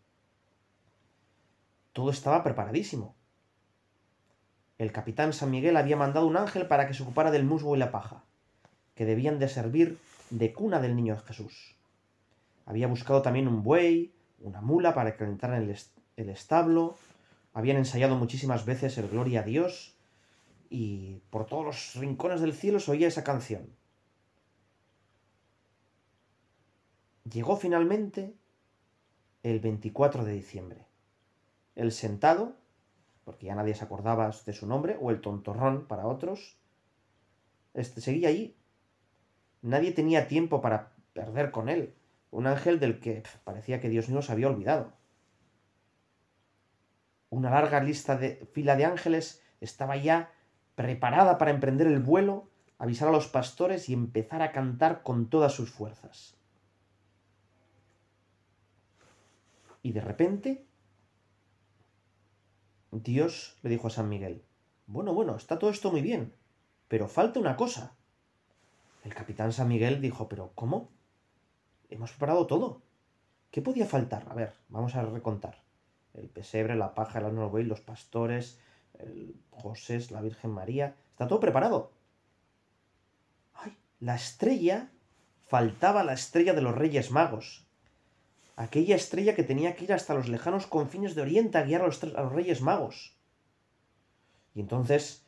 Todo 1.92 2.10
estaba 2.10 2.42
preparadísimo. 2.42 3.14
El 4.76 4.90
capitán 4.90 5.32
San 5.32 5.52
Miguel 5.52 5.76
había 5.76 5.96
mandado 5.96 6.26
un 6.26 6.36
ángel 6.36 6.66
para 6.66 6.88
que 6.88 6.94
se 6.94 7.04
ocupara 7.04 7.30
del 7.30 7.44
musgo 7.44 7.76
y 7.76 7.78
la 7.78 7.92
paja, 7.92 8.24
que 8.94 9.04
debían 9.04 9.38
de 9.38 9.48
servir 9.48 9.98
de 10.30 10.52
cuna 10.52 10.80
del 10.80 10.96
niño 10.96 11.16
Jesús. 11.26 11.74
Había 12.66 12.86
buscado 12.86 13.22
también 13.22 13.48
un 13.48 13.62
buey, 13.62 14.12
una 14.40 14.60
mula 14.60 14.94
para 14.94 15.16
entraran 15.18 15.62
en 15.62 15.76
el 16.16 16.28
establo. 16.28 16.96
Habían 17.52 17.76
ensayado 17.76 18.16
muchísimas 18.16 18.64
veces 18.64 18.96
el 18.98 19.08
Gloria 19.08 19.40
a 19.40 19.44
Dios. 19.44 19.94
Y 20.70 21.20
por 21.30 21.46
todos 21.46 21.64
los 21.64 21.94
rincones 21.96 22.40
del 22.40 22.54
cielo 22.54 22.80
se 22.80 22.90
oía 22.90 23.08
esa 23.08 23.22
canción. 23.22 23.68
Llegó 27.30 27.56
finalmente 27.56 28.34
el 29.42 29.60
24 29.60 30.24
de 30.24 30.32
diciembre. 30.32 30.86
El 31.74 31.92
sentado, 31.92 32.56
porque 33.24 33.46
ya 33.46 33.54
nadie 33.54 33.74
se 33.74 33.84
acordaba 33.84 34.30
de 34.44 34.52
su 34.52 34.66
nombre, 34.66 34.98
o 35.00 35.10
el 35.10 35.20
tontorrón 35.20 35.86
para 35.86 36.06
otros, 36.06 36.56
este, 37.72 38.00
seguía 38.00 38.28
allí. 38.28 38.56
Nadie 39.64 39.92
tenía 39.92 40.28
tiempo 40.28 40.60
para 40.60 40.92
perder 41.14 41.50
con 41.50 41.70
él. 41.70 41.94
Un 42.30 42.46
ángel 42.46 42.78
del 42.78 43.00
que 43.00 43.22
parecía 43.44 43.80
que 43.80 43.88
Dios 43.88 44.10
no 44.10 44.20
se 44.20 44.30
había 44.30 44.48
olvidado. 44.48 44.92
Una 47.30 47.48
larga 47.48 47.82
lista 47.82 48.18
de 48.18 48.46
fila 48.52 48.76
de 48.76 48.84
ángeles 48.84 49.42
estaba 49.62 49.96
ya 49.96 50.30
preparada 50.74 51.38
para 51.38 51.50
emprender 51.50 51.86
el 51.86 51.98
vuelo, 51.98 52.50
avisar 52.76 53.08
a 53.08 53.12
los 53.12 53.26
pastores 53.26 53.88
y 53.88 53.94
empezar 53.94 54.42
a 54.42 54.52
cantar 54.52 55.02
con 55.02 55.30
todas 55.30 55.54
sus 55.54 55.70
fuerzas. 55.70 56.36
Y 59.80 59.92
de 59.92 60.02
repente, 60.02 60.66
Dios 62.90 63.56
le 63.62 63.70
dijo 63.70 63.86
a 63.86 63.90
San 63.90 64.10
Miguel, 64.10 64.44
bueno, 64.86 65.14
bueno, 65.14 65.36
está 65.36 65.58
todo 65.58 65.70
esto 65.70 65.90
muy 65.90 66.02
bien, 66.02 66.34
pero 66.86 67.08
falta 67.08 67.40
una 67.40 67.56
cosa. 67.56 67.96
El 69.04 69.14
capitán 69.14 69.52
San 69.52 69.68
Miguel 69.68 70.00
dijo, 70.00 70.28
pero 70.28 70.50
¿cómo? 70.54 70.90
Hemos 71.90 72.10
preparado 72.10 72.46
todo. 72.46 72.82
¿Qué 73.50 73.62
podía 73.62 73.86
faltar? 73.86 74.26
A 74.30 74.34
ver, 74.34 74.54
vamos 74.68 74.96
a 74.96 75.02
recontar. 75.02 75.62
El 76.14 76.28
pesebre, 76.28 76.74
la 76.74 76.94
paja, 76.94 77.20
el 77.20 77.26
asno, 77.26 77.50
los 77.52 77.80
pastores, 77.80 78.58
el 78.98 79.36
José, 79.50 80.04
la 80.10 80.22
Virgen 80.22 80.50
María. 80.50 80.96
Está 81.12 81.28
todo 81.28 81.38
preparado. 81.38 81.92
¡Ay! 83.54 83.76
La 84.00 84.16
estrella. 84.16 84.90
Faltaba 85.46 86.02
la 86.02 86.14
estrella 86.14 86.54
de 86.54 86.62
los 86.62 86.74
Reyes 86.74 87.10
Magos 87.10 87.64
aquella 88.56 88.96
estrella 88.96 89.34
que 89.34 89.42
tenía 89.42 89.74
que 89.74 89.84
ir 89.84 89.92
hasta 89.92 90.14
los 90.14 90.28
lejanos 90.28 90.66
confines 90.66 91.14
de 91.14 91.22
Oriente 91.22 91.58
a 91.58 91.62
guiar 91.62 91.82
a 91.82 91.86
los, 91.86 92.00
Reyes 92.32 92.60
Magos. 92.60 93.16
Y 94.54 94.60
entonces, 94.60 95.24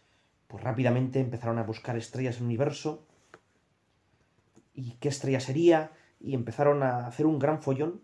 pues 0.47 0.63
rápidamente 0.63 1.21
empezaron 1.21 1.59
a 1.59 1.65
buscar 1.65 1.97
estrellas 1.97 2.37
en 2.37 2.43
el 2.43 2.47
universo. 2.47 3.06
¿Y 4.77 4.93
qué 5.01 5.09
estrella 5.09 5.41
sería? 5.41 5.91
Y 6.21 6.35
empezaron 6.35 6.83
a 6.83 7.07
hacer 7.07 7.25
un 7.25 7.39
gran 7.39 7.63
follón. 7.63 8.03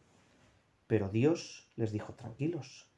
Pero 0.86 1.10
Dios 1.10 1.68
les 1.76 1.92
dijo, 1.92 2.14
tranquilos, 2.14 2.88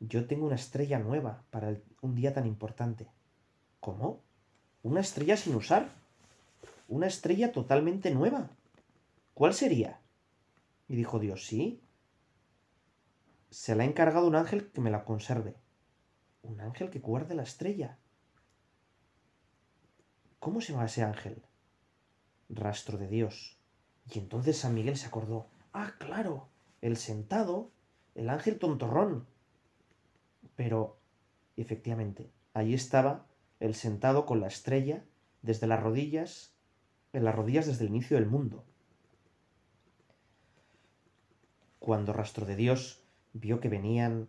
yo 0.00 0.26
tengo 0.26 0.46
una 0.46 0.56
estrella 0.56 0.98
nueva 0.98 1.44
para 1.50 1.76
un 2.02 2.16
día 2.16 2.34
tan 2.34 2.44
importante. 2.44 3.08
¿Cómo? 3.78 4.20
¿Una 4.82 5.00
estrella 5.00 5.36
sin 5.36 5.54
usar? 5.54 5.88
¿Una 6.88 7.06
estrella 7.06 7.52
totalmente 7.52 8.10
nueva? 8.10 8.50
¿Cuál 9.32 9.54
sería? 9.54 10.00
Y 10.88 10.96
dijo 10.96 11.20
Dios, 11.20 11.46
sí. 11.46 11.80
Se 13.50 13.76
la 13.76 13.84
ha 13.84 13.86
encargado 13.86 14.26
un 14.26 14.34
ángel 14.34 14.72
que 14.72 14.80
me 14.80 14.90
la 14.90 15.04
conserve. 15.04 15.54
Un 16.42 16.60
ángel 16.60 16.90
que 16.90 16.98
guarde 16.98 17.36
la 17.36 17.44
estrella. 17.44 17.96
¿Cómo 20.40 20.60
se 20.60 20.72
llama 20.72 20.86
ese 20.86 21.04
ángel? 21.04 21.42
Rastro 22.48 22.98
de 22.98 23.08
Dios. 23.08 23.58
Y 24.12 24.18
entonces 24.18 24.58
San 24.58 24.74
Miguel 24.74 24.96
se 24.96 25.06
acordó. 25.06 25.48
Ah, 25.72 25.94
claro, 25.98 26.48
el 26.80 26.96
sentado, 26.96 27.70
el 28.14 28.30
ángel 28.30 28.58
tontorrón. 28.58 29.26
Pero, 30.56 30.98
efectivamente, 31.56 32.30
allí 32.54 32.74
estaba 32.74 33.26
el 33.60 33.74
sentado 33.74 34.26
con 34.26 34.40
la 34.40 34.48
estrella 34.48 35.04
desde 35.42 35.66
las 35.66 35.82
rodillas, 35.82 36.54
en 37.12 37.24
las 37.24 37.34
rodillas 37.34 37.66
desde 37.66 37.84
el 37.84 37.90
inicio 37.90 38.16
del 38.16 38.26
mundo. 38.26 38.64
Cuando 41.78 42.12
Rastro 42.12 42.44
de 42.46 42.56
Dios 42.56 43.02
vio 43.32 43.60
que 43.60 43.68
venían 43.68 44.28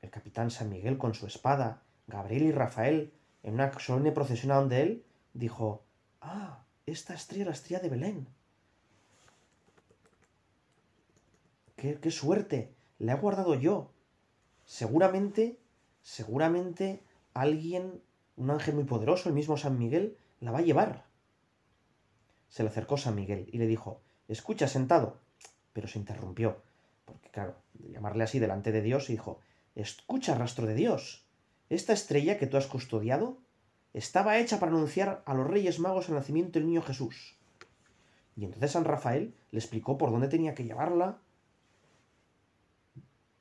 el 0.00 0.10
capitán 0.10 0.50
San 0.50 0.70
Miguel 0.70 0.98
con 0.98 1.14
su 1.14 1.26
espada, 1.26 1.82
Gabriel 2.06 2.44
y 2.44 2.52
Rafael, 2.52 3.12
en 3.42 3.54
una 3.54 3.72
solemne 3.78 4.12
procesión 4.12 4.52
a 4.52 4.56
donde 4.56 4.82
él, 4.82 5.04
dijo, 5.32 5.84
Ah, 6.20 6.64
esta 6.92 7.14
estrella 7.14 7.46
la 7.46 7.52
estrella 7.52 7.80
de 7.80 7.88
Belén. 7.88 8.26
¡Qué, 11.76 11.98
qué 11.98 12.10
suerte! 12.10 12.74
La 12.98 13.12
he 13.12 13.16
guardado 13.16 13.54
yo. 13.54 13.92
Seguramente, 14.64 15.58
seguramente 16.02 17.02
alguien, 17.34 18.02
un 18.36 18.50
ángel 18.50 18.74
muy 18.74 18.84
poderoso, 18.84 19.28
el 19.28 19.34
mismo 19.34 19.56
San 19.56 19.78
Miguel, 19.78 20.16
la 20.40 20.50
va 20.50 20.58
a 20.58 20.62
llevar. 20.62 21.06
Se 22.48 22.62
le 22.62 22.68
acercó 22.68 22.96
San 22.96 23.14
Miguel 23.14 23.48
y 23.52 23.58
le 23.58 23.66
dijo, 23.66 24.00
Escucha, 24.30 24.68
sentado, 24.68 25.18
pero 25.72 25.88
se 25.88 25.98
interrumpió, 25.98 26.62
porque 27.04 27.30
claro, 27.30 27.56
llamarle 27.74 28.22
así 28.22 28.38
delante 28.38 28.70
de 28.70 28.80
Dios, 28.80 29.08
dijo, 29.08 29.40
escucha 29.74 30.36
rastro 30.36 30.66
de 30.66 30.74
Dios, 30.74 31.26
esta 31.68 31.92
estrella 31.92 32.38
que 32.38 32.46
tú 32.46 32.56
has 32.56 32.68
custodiado 32.68 33.38
estaba 33.92 34.38
hecha 34.38 34.60
para 34.60 34.72
anunciar 34.72 35.22
a 35.26 35.34
los 35.34 35.46
reyes 35.46 35.80
magos 35.80 36.08
el 36.08 36.14
nacimiento 36.14 36.58
del 36.58 36.66
niño 36.66 36.82
Jesús. 36.82 37.36
Y 38.36 38.44
entonces 38.44 38.70
San 38.72 38.84
Rafael 38.84 39.34
le 39.50 39.58
explicó 39.58 39.98
por 39.98 40.10
dónde 40.10 40.28
tenía 40.28 40.54
que 40.54 40.64
llevarla. 40.64 41.18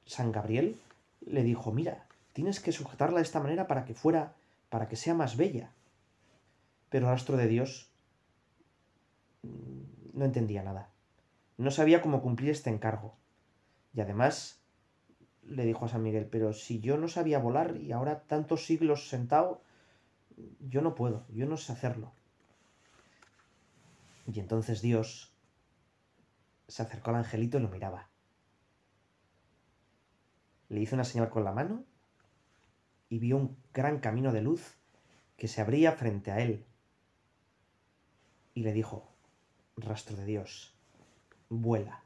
San 0.06 0.32
Gabriel 0.32 0.78
le 1.26 1.44
dijo, 1.44 1.72
mira, 1.72 2.06
tienes 2.34 2.60
que 2.60 2.72
sujetarla 2.72 3.18
de 3.18 3.24
esta 3.24 3.40
manera 3.40 3.68
para 3.68 3.86
que 3.86 3.94
fuera, 3.94 4.34
para 4.70 4.88
que 4.88 4.96
sea 4.96 5.14
más 5.14 5.38
bella. 5.38 5.72
Pero 6.90 7.06
el 7.06 7.12
rastro 7.12 7.38
de 7.38 7.48
Dios 7.48 7.90
mm, 9.44 10.18
no 10.18 10.26
entendía 10.26 10.64
nada. 10.64 10.90
No 11.58 11.72
sabía 11.72 12.02
cómo 12.02 12.22
cumplir 12.22 12.50
este 12.50 12.70
encargo. 12.70 13.14
Y 13.94 14.02
además 14.02 14.60
le 15.44 15.66
dijo 15.66 15.86
a 15.86 15.90
San 15.90 16.04
Miguel, 16.04 16.26
pero 16.26 16.54
si 16.54 16.80
yo 16.80 16.98
no 16.98 17.08
sabía 17.08 17.40
volar 17.40 17.78
y 17.78 17.92
ahora 17.92 18.22
tantos 18.22 18.66
siglos 18.66 19.10
sentado, 19.10 19.62
yo 20.60 20.82
no 20.82 20.95
puedo, 20.95 21.25
yo 21.30 21.45
no 21.45 21.58
sé 21.58 21.71
hacerlo. 21.71 22.13
Y 24.32 24.39
entonces 24.39 24.82
Dios 24.82 25.34
se 26.67 26.84
acercó 26.84 27.10
al 27.10 27.17
angelito 27.17 27.58
y 27.58 27.62
lo 27.62 27.69
miraba. 27.69 28.10
Le 30.69 30.82
hizo 30.82 30.95
una 30.95 31.04
señal 31.04 31.30
con 31.30 31.43
la 31.43 31.52
mano 31.52 31.84
y 33.10 33.17
vio 33.17 33.38
un 33.38 33.58
gran 33.73 33.99
camino 33.99 34.32
de 34.32 34.41
luz 34.41 34.78
que 35.36 35.47
se 35.47 35.62
abría 35.62 35.93
frente 35.93 36.32
a 36.32 36.39
él. 36.39 36.65
Y 38.54 38.62
le 38.62 38.73
dijo, 38.73 39.10
rastro 39.78 40.15
de 40.15 40.25
Dios, 40.25 40.75
vuela. 41.49 42.04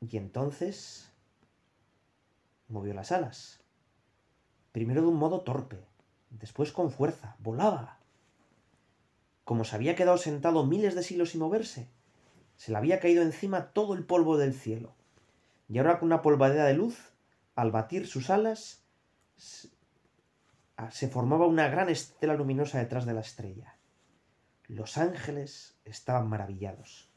Y 0.00 0.16
entonces 0.16 1.12
movió 2.68 2.94
las 2.94 3.12
alas. 3.12 3.60
Primero 4.78 5.02
de 5.02 5.08
un 5.08 5.16
modo 5.16 5.40
torpe, 5.40 5.84
después 6.30 6.70
con 6.70 6.92
fuerza, 6.92 7.34
volaba. 7.40 7.98
Como 9.42 9.64
se 9.64 9.74
había 9.74 9.96
quedado 9.96 10.18
sentado 10.18 10.64
miles 10.64 10.94
de 10.94 11.02
siglos 11.02 11.30
sin 11.30 11.40
moverse, 11.40 11.88
se 12.54 12.70
le 12.70 12.78
había 12.78 13.00
caído 13.00 13.24
encima 13.24 13.72
todo 13.72 13.94
el 13.94 14.04
polvo 14.04 14.38
del 14.38 14.54
cielo. 14.54 14.94
Y 15.68 15.78
ahora 15.78 15.98
con 15.98 16.06
una 16.06 16.22
polvadera 16.22 16.64
de 16.64 16.74
luz, 16.74 17.10
al 17.56 17.72
batir 17.72 18.06
sus 18.06 18.30
alas, 18.30 18.84
se 19.36 21.08
formaba 21.08 21.48
una 21.48 21.66
gran 21.66 21.88
estela 21.88 22.34
luminosa 22.34 22.78
detrás 22.78 23.04
de 23.04 23.14
la 23.14 23.22
estrella. 23.22 23.74
Los 24.68 24.96
ángeles 24.96 25.76
estaban 25.84 26.28
maravillados. 26.28 27.10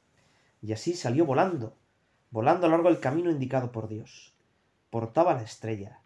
Y 0.64 0.74
así 0.74 0.96
salió 0.96 1.28
volando, 1.28 1.78
volando 2.32 2.66
a 2.66 2.70
lo 2.70 2.78
largo 2.78 2.90
del 2.90 3.00
camino 3.00 3.30
indicado 3.30 3.72
por 3.72 3.88
Dios. 3.88 4.34
Portaba 4.90 5.36
la 5.36 5.44
estrella. 5.44 6.01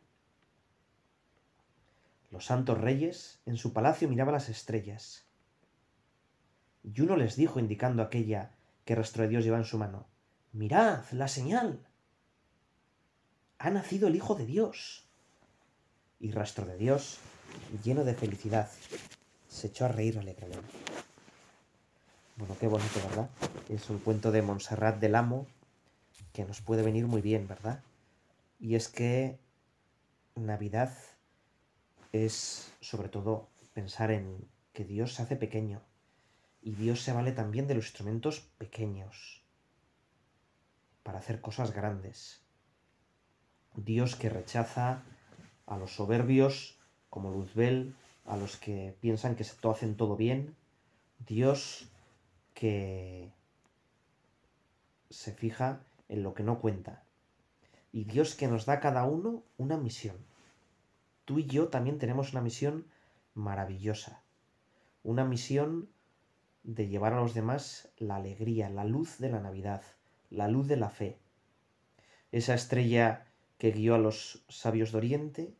Los 2.31 2.45
santos 2.45 2.79
reyes 2.79 3.39
en 3.45 3.57
su 3.57 3.73
palacio 3.73 4.09
miraban 4.09 4.33
las 4.33 4.49
estrellas. 4.49 5.25
Y 6.83 7.01
uno 7.01 7.15
les 7.15 7.35
dijo, 7.35 7.59
indicando 7.59 8.03
aquella 8.03 8.51
que 8.83 8.95
rastro 8.95 9.23
de 9.23 9.29
Dios 9.29 9.43
lleva 9.43 9.57
en 9.57 9.65
su 9.65 9.77
mano, 9.77 10.07
Mirad 10.55 11.03
la 11.11 11.27
señal. 11.27 11.85
Ha 13.57 13.69
nacido 13.71 14.07
el 14.07 14.15
Hijo 14.15 14.35
de 14.35 14.45
Dios. 14.45 15.05
Y 16.17 16.31
rastro 16.31 16.65
de 16.65 16.77
Dios, 16.77 17.17
lleno 17.83 18.05
de 18.05 18.13
felicidad, 18.13 18.71
se 19.49 19.67
echó 19.67 19.83
a 19.83 19.89
reír 19.89 20.17
alegremente. 20.17 20.71
Bueno, 22.37 22.55
qué 22.57 22.69
bonito, 22.69 23.01
¿verdad? 23.09 23.29
Es 23.67 23.89
un 23.89 23.99
cuento 23.99 24.31
de 24.31 24.43
Montserrat 24.43 24.97
del 24.97 25.15
Amo 25.15 25.45
que 26.31 26.45
nos 26.45 26.61
puede 26.61 26.83
venir 26.83 27.05
muy 27.05 27.21
bien, 27.21 27.49
¿verdad? 27.49 27.83
Y 28.57 28.75
es 28.75 28.87
que 28.87 29.37
Navidad 30.35 30.97
es 32.23 32.71
sobre 32.79 33.09
todo 33.09 33.49
pensar 33.73 34.11
en 34.11 34.47
que 34.71 34.85
Dios 34.85 35.15
se 35.15 35.23
hace 35.23 35.35
pequeño 35.35 35.81
y 36.61 36.71
Dios 36.71 37.01
se 37.01 37.11
vale 37.11 37.33
también 37.33 37.67
de 37.67 37.75
los 37.75 37.85
instrumentos 37.85 38.39
pequeños 38.57 39.43
para 41.03 41.19
hacer 41.19 41.41
cosas 41.41 41.71
grandes. 41.71 42.41
Dios 43.75 44.15
que 44.15 44.29
rechaza 44.29 45.03
a 45.65 45.77
los 45.77 45.91
soberbios 45.91 46.79
como 47.09 47.31
Luzbel, 47.31 47.95
a 48.25 48.37
los 48.37 48.55
que 48.55 48.95
piensan 49.01 49.35
que 49.35 49.43
se 49.43 49.55
hacen 49.69 49.97
todo 49.97 50.15
bien. 50.15 50.55
Dios 51.19 51.89
que 52.53 53.31
se 55.09 55.33
fija 55.33 55.81
en 56.07 56.23
lo 56.23 56.33
que 56.33 56.43
no 56.43 56.59
cuenta. 56.59 57.03
Y 57.91 58.05
Dios 58.05 58.35
que 58.35 58.47
nos 58.47 58.65
da 58.65 58.73
a 58.73 58.79
cada 58.79 59.03
uno 59.03 59.43
una 59.57 59.77
misión. 59.77 60.17
Tú 61.25 61.39
y 61.39 61.45
yo 61.45 61.69
también 61.69 61.97
tenemos 61.97 62.31
una 62.31 62.41
misión 62.41 62.87
maravillosa. 63.33 64.23
Una 65.03 65.25
misión 65.25 65.89
de 66.63 66.87
llevar 66.87 67.13
a 67.13 67.21
los 67.21 67.33
demás 67.33 67.91
la 67.97 68.15
alegría, 68.15 68.69
la 68.69 68.85
luz 68.85 69.17
de 69.17 69.29
la 69.29 69.39
Navidad, 69.39 69.83
la 70.29 70.47
luz 70.47 70.67
de 70.67 70.77
la 70.77 70.89
fe. 70.89 71.19
Esa 72.31 72.53
estrella 72.53 73.25
que 73.57 73.71
guió 73.71 73.95
a 73.95 73.99
los 73.99 74.45
sabios 74.49 74.91
de 74.91 74.97
Oriente 74.97 75.55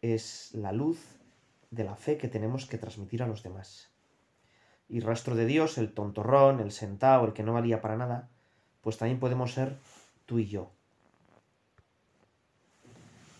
es 0.00 0.54
la 0.54 0.72
luz 0.72 1.00
de 1.70 1.84
la 1.84 1.96
fe 1.96 2.16
que 2.18 2.28
tenemos 2.28 2.66
que 2.66 2.78
transmitir 2.78 3.22
a 3.22 3.26
los 3.26 3.42
demás 3.42 3.94
y 4.88 5.00
rastro 5.00 5.34
de 5.34 5.46
Dios, 5.46 5.78
el 5.78 5.92
tontorrón, 5.92 6.60
el 6.60 6.72
sentao, 6.72 7.24
el 7.24 7.32
que 7.32 7.42
no 7.42 7.52
valía 7.52 7.80
para 7.80 7.96
nada, 7.96 8.28
pues 8.80 8.98
también 8.98 9.18
podemos 9.18 9.52
ser 9.52 9.76
tú 10.26 10.38
y 10.38 10.46
yo. 10.46 10.70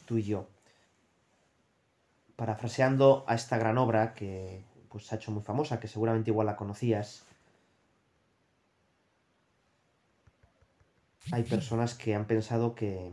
Tú 0.04 0.18
y 0.18 0.22
yo. 0.22 0.48
Parafraseando 2.36 3.24
a 3.26 3.34
esta 3.34 3.58
gran 3.58 3.78
obra 3.78 4.14
que 4.14 4.64
pues, 4.88 5.06
se 5.06 5.14
ha 5.14 5.18
hecho 5.18 5.30
muy 5.30 5.42
famosa, 5.42 5.80
que 5.80 5.88
seguramente 5.88 6.30
igual 6.30 6.46
la 6.46 6.56
conocías, 6.56 7.24
hay 11.32 11.42
personas 11.42 11.94
que 11.94 12.14
han 12.14 12.26
pensado 12.26 12.74
que 12.74 13.10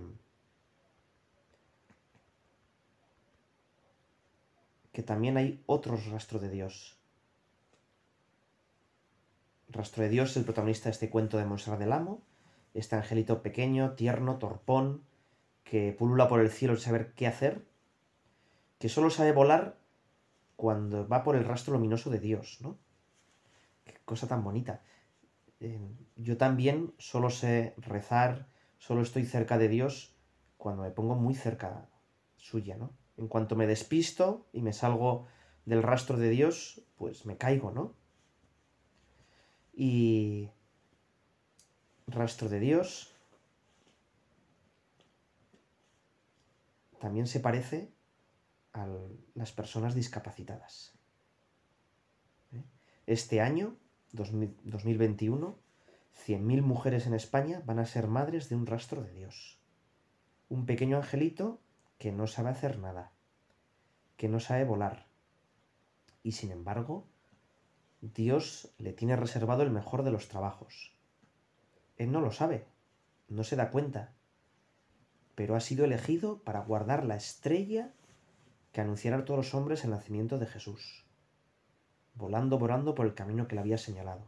que 4.91 5.03
también 5.03 5.37
hay 5.37 5.63
otros 5.67 6.05
rastros 6.07 6.41
de 6.41 6.49
Dios 6.49 7.01
Rastro 9.71 10.03
de 10.03 10.09
Dios, 10.09 10.35
el 10.35 10.43
protagonista 10.43 10.85
de 10.85 10.91
este 10.91 11.09
cuento 11.09 11.37
de 11.37 11.45
Monserrat 11.45 11.79
del 11.79 11.93
Amo, 11.93 12.21
este 12.73 12.95
angelito 12.95 13.41
pequeño, 13.41 13.93
tierno, 13.93 14.37
torpón, 14.37 15.03
que 15.63 15.93
pulula 15.93 16.27
por 16.27 16.41
el 16.41 16.49
cielo 16.49 16.75
sin 16.75 16.85
saber 16.85 17.13
qué 17.13 17.27
hacer, 17.27 17.65
que 18.79 18.89
solo 18.89 19.09
sabe 19.09 19.31
volar 19.31 19.77
cuando 20.55 21.07
va 21.07 21.23
por 21.23 21.35
el 21.35 21.45
rastro 21.45 21.73
luminoso 21.73 22.09
de 22.09 22.19
Dios, 22.19 22.59
¿no? 22.61 22.77
Qué 23.83 23.95
cosa 24.05 24.27
tan 24.27 24.43
bonita. 24.43 24.83
yo 26.15 26.37
también 26.37 26.93
solo 26.97 27.29
sé 27.29 27.75
rezar, 27.77 28.47
solo 28.79 29.01
estoy 29.01 29.25
cerca 29.25 29.57
de 29.57 29.67
Dios 29.67 30.15
cuando 30.57 30.83
me 30.83 30.91
pongo 30.91 31.15
muy 31.15 31.35
cerca 31.35 31.89
suya, 32.37 32.77
¿no? 32.77 32.93
En 33.17 33.27
cuanto 33.27 33.55
me 33.55 33.67
despisto 33.67 34.47
y 34.53 34.61
me 34.61 34.73
salgo 34.73 35.27
del 35.65 35.83
rastro 35.83 36.17
de 36.17 36.29
Dios, 36.29 36.81
pues 36.95 37.25
me 37.25 37.37
caigo, 37.37 37.71
¿no? 37.71 37.95
y 39.73 40.49
rastro 42.07 42.49
de 42.49 42.59
Dios. 42.59 43.10
También 47.01 47.25
se 47.25 47.39
parece 47.39 47.91
a 48.73 48.87
las 49.33 49.51
personas 49.51 49.95
discapacitadas. 49.95 50.93
¿Eh? 52.53 52.63
Este 53.07 53.41
año, 53.41 53.75
2021, 54.11 55.57
100.000 56.27 56.61
mujeres 56.61 57.07
en 57.07 57.15
España 57.15 57.63
van 57.65 57.79
a 57.79 57.87
ser 57.87 58.05
madres 58.07 58.49
de 58.49 58.55
un 58.55 58.67
rastro 58.67 59.01
de 59.01 59.13
Dios. 59.13 59.57
Un 60.47 60.67
pequeño 60.67 60.97
angelito 60.97 61.59
que 61.97 62.11
no 62.11 62.27
sabe 62.27 62.49
hacer 62.49 62.77
nada, 62.77 63.11
que 64.15 64.29
no 64.29 64.39
sabe 64.39 64.63
volar. 64.63 65.07
Y 66.21 66.33
sin 66.33 66.51
embargo, 66.51 67.07
Dios 68.01 68.75
le 68.77 68.93
tiene 68.93 69.15
reservado 69.15 69.63
el 69.63 69.71
mejor 69.71 70.03
de 70.03 70.11
los 70.11 70.27
trabajos. 70.27 70.95
Él 71.97 72.11
no 72.11 72.21
lo 72.21 72.31
sabe, 72.31 72.67
no 73.27 73.43
se 73.43 73.55
da 73.55 73.71
cuenta, 73.71 74.13
pero 75.41 75.55
ha 75.55 75.59
sido 75.59 75.85
elegido 75.85 76.37
para 76.43 76.61
guardar 76.61 77.03
la 77.03 77.15
estrella 77.15 77.91
que 78.71 78.81
anunciara 78.81 79.17
a 79.17 79.25
todos 79.25 79.39
los 79.39 79.55
hombres 79.55 79.83
el 79.83 79.89
nacimiento 79.89 80.37
de 80.37 80.45
Jesús, 80.45 81.03
volando, 82.13 82.59
volando 82.59 82.93
por 82.93 83.07
el 83.07 83.15
camino 83.15 83.47
que 83.47 83.55
le 83.55 83.61
había 83.61 83.79
señalado. 83.79 84.21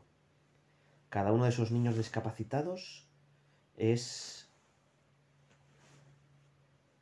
Cada 1.10 1.32
uno 1.32 1.44
de 1.44 1.52
esos 1.52 1.70
niños 1.70 1.98
discapacitados 1.98 3.06
es 3.78 4.50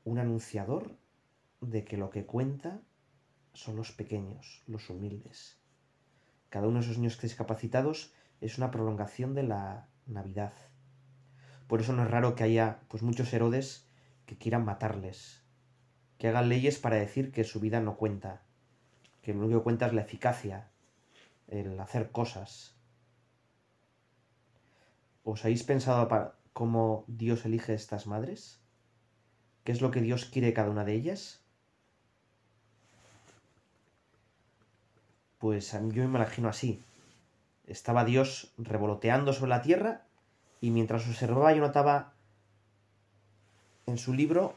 un 0.04 0.20
anunciador 0.20 0.92
de 1.62 1.86
que 1.86 1.96
lo 1.96 2.10
que 2.10 2.26
cuenta 2.26 2.82
son 3.54 3.78
los 3.78 3.94
pequeños, 3.94 4.62
los 4.68 4.90
humildes, 4.90 5.58
cada 6.50 6.68
uno 6.68 6.80
de 6.80 6.86
esos 6.86 6.98
niños 6.98 7.18
discapacitados 7.22 8.12
es 8.42 8.58
una 8.58 8.72
prolongación 8.72 9.36
de 9.36 9.44
la 9.44 9.88
Navidad. 10.06 10.52
Por 11.70 11.80
eso 11.80 11.94
no 11.94 12.04
es 12.04 12.12
raro 12.12 12.36
que 12.36 12.44
haya 12.44 12.82
pues 12.90 13.04
muchos 13.04 13.32
Herodes 13.32 13.88
que 14.32 14.38
quieran 14.38 14.64
matarles, 14.64 15.44
que 16.18 16.30
hagan 16.30 16.48
leyes 16.48 16.80
para 16.80 16.96
decir 16.96 17.34
que 17.34 17.44
su 17.44 17.60
vida 17.60 17.82
no 17.82 17.98
cuenta, 17.98 18.44
que 19.22 19.34
lo 19.34 19.42
único 19.42 19.60
que 19.60 19.64
cuenta 19.66 19.88
es 19.88 19.94
la 19.94 20.04
eficacia, 20.04 20.70
el 21.50 21.78
hacer 21.82 22.12
cosas. 22.12 22.78
¿Os 25.26 25.44
habéis 25.44 25.64
pensado 25.64 26.08
cómo 26.54 27.04
Dios 27.08 27.44
elige 27.44 27.74
estas 27.74 28.08
madres? 28.08 28.62
¿Qué 29.66 29.74
es 29.74 29.82
lo 29.82 29.92
que 29.92 30.00
Dios 30.00 30.24
quiere 30.24 30.54
cada 30.54 30.70
una 30.70 30.86
de 30.86 30.94
ellas? 30.94 31.44
Pues 35.40 35.74
yo 35.74 35.80
me 35.82 36.06
imagino 36.06 36.48
así. 36.48 36.82
Estaba 37.68 38.06
Dios 38.06 38.54
revoloteando 38.58 39.34
sobre 39.34 39.50
la 39.50 39.62
tierra 39.62 40.06
y 40.62 40.70
mientras 40.70 41.06
observaba 41.06 41.52
yo 41.52 41.60
notaba 41.60 42.14
en 43.86 43.98
su 43.98 44.14
libro 44.14 44.56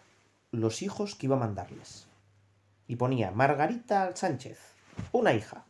los 0.51 0.83
hijos 0.83 1.15
que 1.15 1.27
iba 1.27 1.37
a 1.37 1.41
mandarles. 1.41 2.07
Y 2.87 2.97
ponía 2.97 3.31
Margarita 3.31 4.15
Sánchez, 4.15 4.59
una 5.13 5.33
hija. 5.33 5.65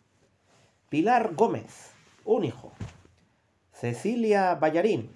Pilar 0.89 1.35
Gómez, 1.35 1.91
un 2.25 2.45
hijo. 2.45 2.73
Cecilia 3.73 4.55
Ballarín, 4.55 5.11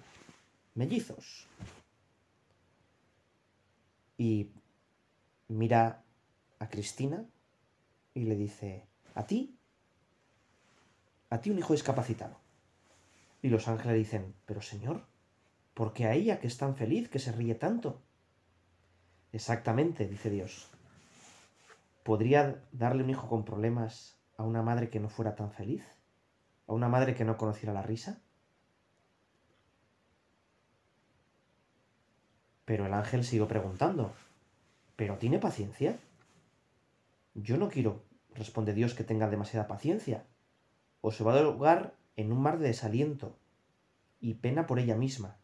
mellizos. 0.75 1.47
Y 4.17 4.51
mira 5.49 6.03
a 6.59 6.69
Cristina 6.69 7.25
y 8.15 8.25
le 8.25 8.37
dice, 8.37 8.87
¿a 9.15 9.27
ti? 9.27 9.59
a 11.31 11.41
ti 11.41 11.51
un 11.51 11.59
hijo 11.59 11.73
discapacitado. 11.73 12.39
Y 13.43 13.49
los 13.49 13.69
ángeles 13.69 13.97
dicen, 13.97 14.35
pero 14.47 14.63
Señor, 14.63 15.05
¿por 15.75 15.93
qué 15.93 16.07
a 16.07 16.15
ella 16.15 16.41
que 16.41 16.47
es 16.47 16.57
tan 16.57 16.77
feliz, 16.77 17.09
que 17.09 17.19
se 17.19 17.33
ríe 17.33 17.55
tanto? 17.55 18.03
Exactamente, 19.39 20.09
dice 20.09 20.31
Dios. 20.31 20.69
¿Podría 22.03 22.61
darle 22.73 23.05
un 23.05 23.11
hijo 23.11 23.29
con 23.29 23.45
problemas 23.45 24.19
a 24.37 24.43
una 24.43 24.63
madre 24.63 24.91
que 24.91 24.99
no 24.99 25.09
fuera 25.09 25.37
tan 25.37 25.53
feliz? 25.53 25.87
¿A 26.67 26.73
una 26.73 26.89
madre 26.89 27.15
que 27.15 27.25
no 27.25 27.37
conociera 27.37 27.73
la 27.73 27.83
risa? 27.83 28.21
Pero 32.65 32.87
el 32.87 32.93
ángel 32.93 33.23
siguió 33.23 33.47
preguntando, 33.47 34.13
¿pero 34.97 35.19
tiene 35.19 35.39
paciencia? 35.39 35.97
Yo 37.35 37.59
no 37.59 37.69
quiero, 37.69 38.03
responde 38.35 38.75
Dios, 38.75 38.95
que 38.95 39.05
tenga 39.05 39.31
demasiada 39.31 39.69
paciencia 39.69 40.27
o 41.01 41.13
se 41.13 41.23
va 41.23 41.35
a 41.35 41.39
ahogar 41.39 41.95
en 42.17 42.33
un 42.33 42.43
mar 42.43 42.59
de 42.59 42.67
desaliento 42.67 43.39
y 44.19 44.35
pena 44.35 44.67
por 44.67 44.81
ella 44.81 44.97
misma. 44.97 45.37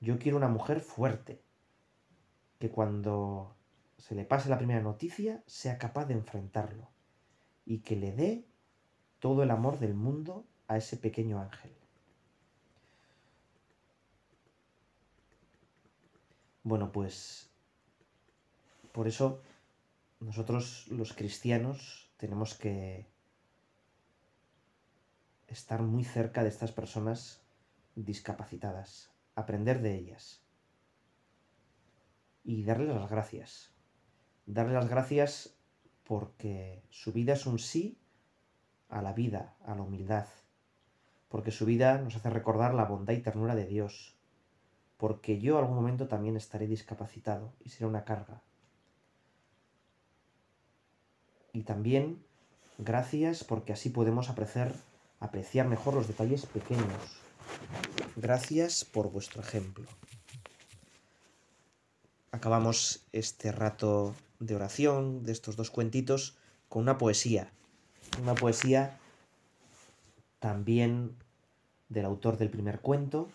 Yo 0.00 0.18
quiero 0.18 0.36
una 0.36 0.48
mujer 0.48 0.80
fuerte, 0.80 1.40
que 2.60 2.70
cuando 2.70 3.56
se 3.96 4.14
le 4.14 4.24
pase 4.24 4.50
la 4.50 4.58
primera 4.58 4.82
noticia 4.82 5.42
sea 5.46 5.78
capaz 5.78 6.04
de 6.04 6.14
enfrentarlo 6.14 6.90
y 7.64 7.78
que 7.80 7.96
le 7.96 8.12
dé 8.12 8.44
todo 9.18 9.42
el 9.42 9.50
amor 9.50 9.78
del 9.78 9.94
mundo 9.94 10.44
a 10.68 10.76
ese 10.76 10.98
pequeño 10.98 11.40
ángel. 11.40 11.74
Bueno, 16.62 16.92
pues 16.92 17.50
por 18.92 19.08
eso 19.08 19.40
nosotros 20.20 20.86
los 20.88 21.14
cristianos 21.14 22.10
tenemos 22.18 22.54
que 22.54 23.06
estar 25.48 25.80
muy 25.80 26.04
cerca 26.04 26.42
de 26.42 26.50
estas 26.50 26.72
personas 26.72 27.40
discapacitadas, 27.94 29.10
aprender 29.34 29.80
de 29.80 29.94
ellas 29.94 30.44
y 32.50 32.64
darles 32.64 32.88
las 32.88 33.08
gracias. 33.08 33.70
Darles 34.44 34.74
las 34.74 34.88
gracias 34.88 35.54
porque 36.02 36.82
su 36.90 37.12
vida 37.12 37.34
es 37.34 37.46
un 37.46 37.60
sí 37.60 37.96
a 38.88 39.02
la 39.02 39.12
vida, 39.12 39.54
a 39.64 39.76
la 39.76 39.82
humildad, 39.82 40.26
porque 41.28 41.52
su 41.52 41.64
vida 41.64 41.98
nos 41.98 42.16
hace 42.16 42.28
recordar 42.28 42.74
la 42.74 42.86
bondad 42.86 43.14
y 43.14 43.22
ternura 43.22 43.54
de 43.54 43.66
Dios, 43.66 44.16
porque 44.96 45.38
yo 45.38 45.58
algún 45.58 45.76
momento 45.76 46.08
también 46.08 46.36
estaré 46.36 46.66
discapacitado 46.66 47.52
y 47.64 47.68
será 47.68 47.86
una 47.86 48.04
carga. 48.04 48.42
Y 51.52 51.62
también 51.62 52.20
gracias 52.78 53.44
porque 53.44 53.72
así 53.72 53.90
podemos 53.90 54.28
apreciar, 54.28 54.74
apreciar 55.20 55.68
mejor 55.68 55.94
los 55.94 56.08
detalles 56.08 56.46
pequeños. 56.46 57.20
Gracias 58.16 58.84
por 58.84 59.12
vuestro 59.12 59.40
ejemplo. 59.40 59.86
Acabamos 62.32 63.04
este 63.12 63.50
rato 63.50 64.14
de 64.38 64.54
oración 64.54 65.24
de 65.24 65.32
estos 65.32 65.56
dos 65.56 65.70
cuentitos 65.70 66.38
con 66.68 66.82
una 66.82 66.96
poesía. 66.96 67.50
Una 68.22 68.36
poesía 68.36 68.98
también 70.38 71.16
del 71.88 72.04
autor 72.04 72.38
del 72.38 72.48
primer 72.48 72.80
cuento, 72.80 73.28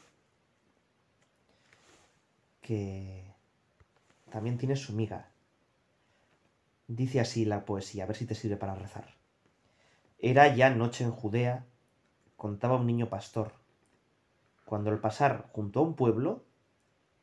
que 2.61 3.25
también 4.31 4.57
tiene 4.57 4.77
su 4.77 4.93
miga. 4.93 5.29
Dice 6.87 7.19
así 7.19 7.43
la 7.43 7.65
poesía, 7.65 8.05
a 8.05 8.07
ver 8.07 8.15
si 8.15 8.25
te 8.25 8.33
sirve 8.33 8.55
para 8.55 8.75
rezar. 8.75 9.13
Era 10.19 10.55
ya 10.55 10.69
noche 10.69 11.03
en 11.03 11.11
Judea, 11.11 11.65
contaba 12.37 12.77
un 12.77 12.87
niño 12.87 13.09
pastor. 13.09 13.51
Cuando 14.63 14.89
al 14.89 15.01
pasar 15.01 15.49
junto 15.51 15.81
a 15.81 15.83
un 15.83 15.95
pueblo, 15.95 16.45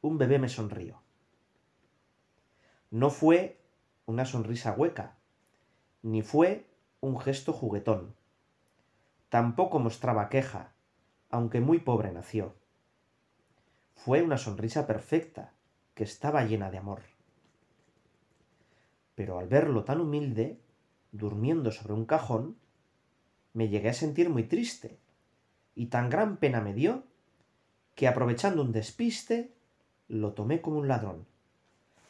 un 0.03 0.19
bebé 0.19 0.39
me 0.39 0.51
sonrió. 0.51 1.02
No 2.93 3.09
fue 3.09 3.59
una 4.05 4.27
sonrisa 4.27 4.73
hueca, 4.73 5.17
ni 6.03 6.21
fue 6.21 6.67
un 7.01 7.19
gesto 7.19 7.55
juguetón. 7.55 8.15
Tampoco 9.31 9.79
mostraba 9.79 10.29
queja, 10.29 10.75
aunque 11.31 11.63
muy 11.63 11.79
pobre 11.79 12.13
nació. 12.13 12.55
Fue 13.95 14.21
una 14.21 14.37
sonrisa 14.37 14.87
perfecta, 14.87 15.55
que 15.95 16.05
estaba 16.05 16.45
llena 16.45 16.71
de 16.71 16.77
amor. 16.77 17.01
Pero 19.15 19.39
al 19.39 19.49
verlo 19.49 19.85
tan 19.85 20.03
humilde, 20.03 20.61
durmiendo 21.13 21.71
sobre 21.71 21.95
un 21.95 22.05
cajón, 22.05 22.59
me 23.55 23.71
llegué 23.71 23.89
a 23.89 23.95
sentir 23.95 24.29
muy 24.29 24.43
triste, 24.43 24.99
y 25.75 25.87
tan 25.87 26.11
gran 26.11 26.37
pena 26.37 26.61
me 26.61 26.75
dio, 26.75 27.05
que 27.95 28.07
aprovechando 28.07 28.61
un 28.61 28.71
despiste, 28.71 29.51
lo 30.09 30.35
tomé 30.35 30.61
como 30.61 30.77
un 30.77 30.89
ladrón, 30.89 31.32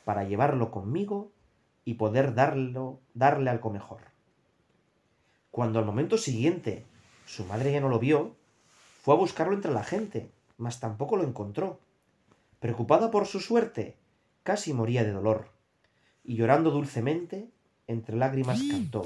para 0.05 0.25
llevarlo 0.25 0.71
conmigo 0.71 1.33
y 1.85 1.95
poder 1.95 2.35
darlo, 2.35 3.01
darle 3.15 3.51
algo 3.51 3.71
mejor. 3.71 4.01
Cuando 5.51 5.79
al 5.79 5.85
momento 5.85 6.17
siguiente 6.17 6.87
su 7.27 7.45
madre 7.45 7.73
ya 7.73 7.81
no 7.81 7.88
lo 7.88 7.99
vio, 7.99 8.35
fue 9.03 9.15
a 9.15 9.19
buscarlo 9.19 9.55
entre 9.55 9.73
la 9.73 9.85
gente, 9.85 10.31
mas 10.59 10.81
tampoco 10.81 11.17
lo 11.17 11.25
encontró. 11.25 11.81
Preocupada 12.61 13.11
por 13.11 13.27
su 13.27 13.41
suerte, 13.41 13.97
casi 14.43 14.73
moría 14.73 15.05
de 15.05 15.12
dolor, 15.12 15.49
y 16.25 16.37
llorando 16.37 16.71
dulcemente, 16.71 17.51
entre 17.87 18.17
lágrimas 18.17 18.62
cantó. 18.71 19.05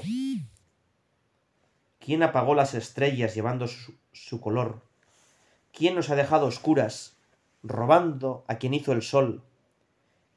¿Quién 1.99 2.23
apagó 2.23 2.53
las 2.55 2.73
estrellas 2.73 3.33
llevando 3.33 3.67
su, 3.67 3.95
su 4.11 4.39
color? 4.39 4.81
¿Quién 5.73 5.95
nos 5.95 6.09
ha 6.09 6.15
dejado 6.15 6.45
oscuras, 6.45 7.17
robando 7.63 8.45
a 8.47 8.55
quien 8.55 8.73
hizo 8.73 8.93
el 8.93 9.01
sol? 9.01 9.43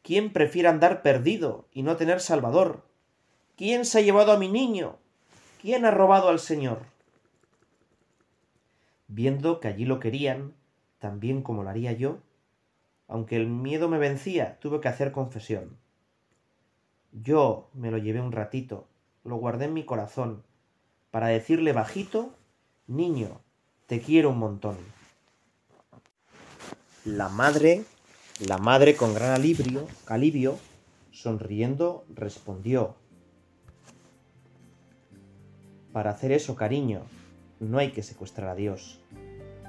¿Quién 0.02 0.32
prefiere 0.32 0.68
andar 0.68 1.02
perdido 1.02 1.66
y 1.72 1.82
no 1.82 1.96
tener 1.96 2.20
salvador? 2.20 2.82
¿Quién 3.56 3.84
se 3.84 3.98
ha 3.98 4.02
llevado 4.02 4.32
a 4.32 4.38
mi 4.38 4.48
niño? 4.48 4.96
¿Quién 5.60 5.84
ha 5.84 5.90
robado 5.90 6.28
al 6.28 6.38
Señor? 6.38 6.80
Viendo 9.08 9.60
que 9.60 9.68
allí 9.68 9.84
lo 9.84 10.00
querían, 10.00 10.54
tan 10.98 11.20
bien 11.20 11.42
como 11.42 11.62
lo 11.62 11.68
haría 11.68 11.92
yo, 11.92 12.18
aunque 13.08 13.36
el 13.36 13.48
miedo 13.48 13.88
me 13.88 13.98
vencía, 13.98 14.58
tuve 14.60 14.80
que 14.80 14.88
hacer 14.88 15.12
confesión. 15.12 15.76
Yo 17.12 17.68
me 17.74 17.90
lo 17.90 17.98
llevé 17.98 18.20
un 18.20 18.32
ratito, 18.32 18.86
lo 19.24 19.36
guardé 19.36 19.66
en 19.66 19.74
mi 19.74 19.84
corazón, 19.84 20.44
para 21.10 21.26
decirle 21.26 21.72
bajito, 21.72 22.30
niño, 22.86 23.40
te 23.86 24.00
quiero 24.00 24.30
un 24.30 24.38
montón. 24.38 24.76
La 27.04 27.28
madre, 27.28 27.84
la 28.46 28.56
madre 28.56 28.96
con 28.96 29.14
gran 29.14 29.32
alivio, 29.32 29.86
alivio, 30.06 30.58
sonriendo, 31.12 32.04
respondió. 32.14 32.94
Para 35.92 36.10
hacer 36.10 36.32
eso, 36.32 36.54
cariño, 36.54 37.02
no 37.58 37.78
hay 37.78 37.90
que 37.90 38.02
secuestrar 38.02 38.48
a 38.48 38.54
Dios. 38.54 38.98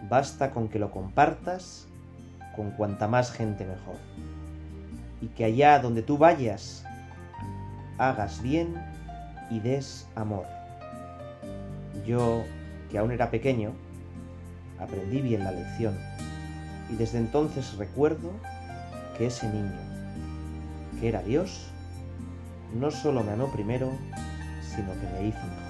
Basta 0.10 0.52
con 0.52 0.70
que 0.70 0.80
lo 0.80 0.92
compartas 0.92 1.88
con 2.56 2.72
cuanta 2.72 3.08
más 3.08 3.32
gente 3.32 3.66
mejor. 3.66 3.98
Y 5.22 5.28
que 5.28 5.44
allá 5.44 5.80
donde 5.80 6.02
tú 6.02 6.18
vayas, 6.18 6.86
hagas 7.98 8.42
bien 8.42 8.76
y 9.50 9.60
des 9.60 10.08
amor. 10.16 10.46
Yo, 12.06 12.44
que 12.90 12.98
aún 12.98 13.12
era 13.12 13.32
pequeño, 13.32 13.74
aprendí 14.80 15.20
bien 15.22 15.44
la 15.44 15.52
lección 15.52 15.98
y 16.92 16.96
desde 16.96 17.18
entonces 17.18 17.78
recuerdo 17.78 18.32
que 19.18 19.28
ese 19.28 19.48
niño, 19.48 19.80
que 21.00 21.10
era 21.10 21.22
Dios, 21.22 21.68
no 22.74 22.92
solo 22.92 23.24
me 23.24 23.32
amó 23.32 23.52
primero, 23.52 23.92
sino 24.62 24.92
que 24.94 25.08
me 25.08 25.28
hizo. 25.28 25.61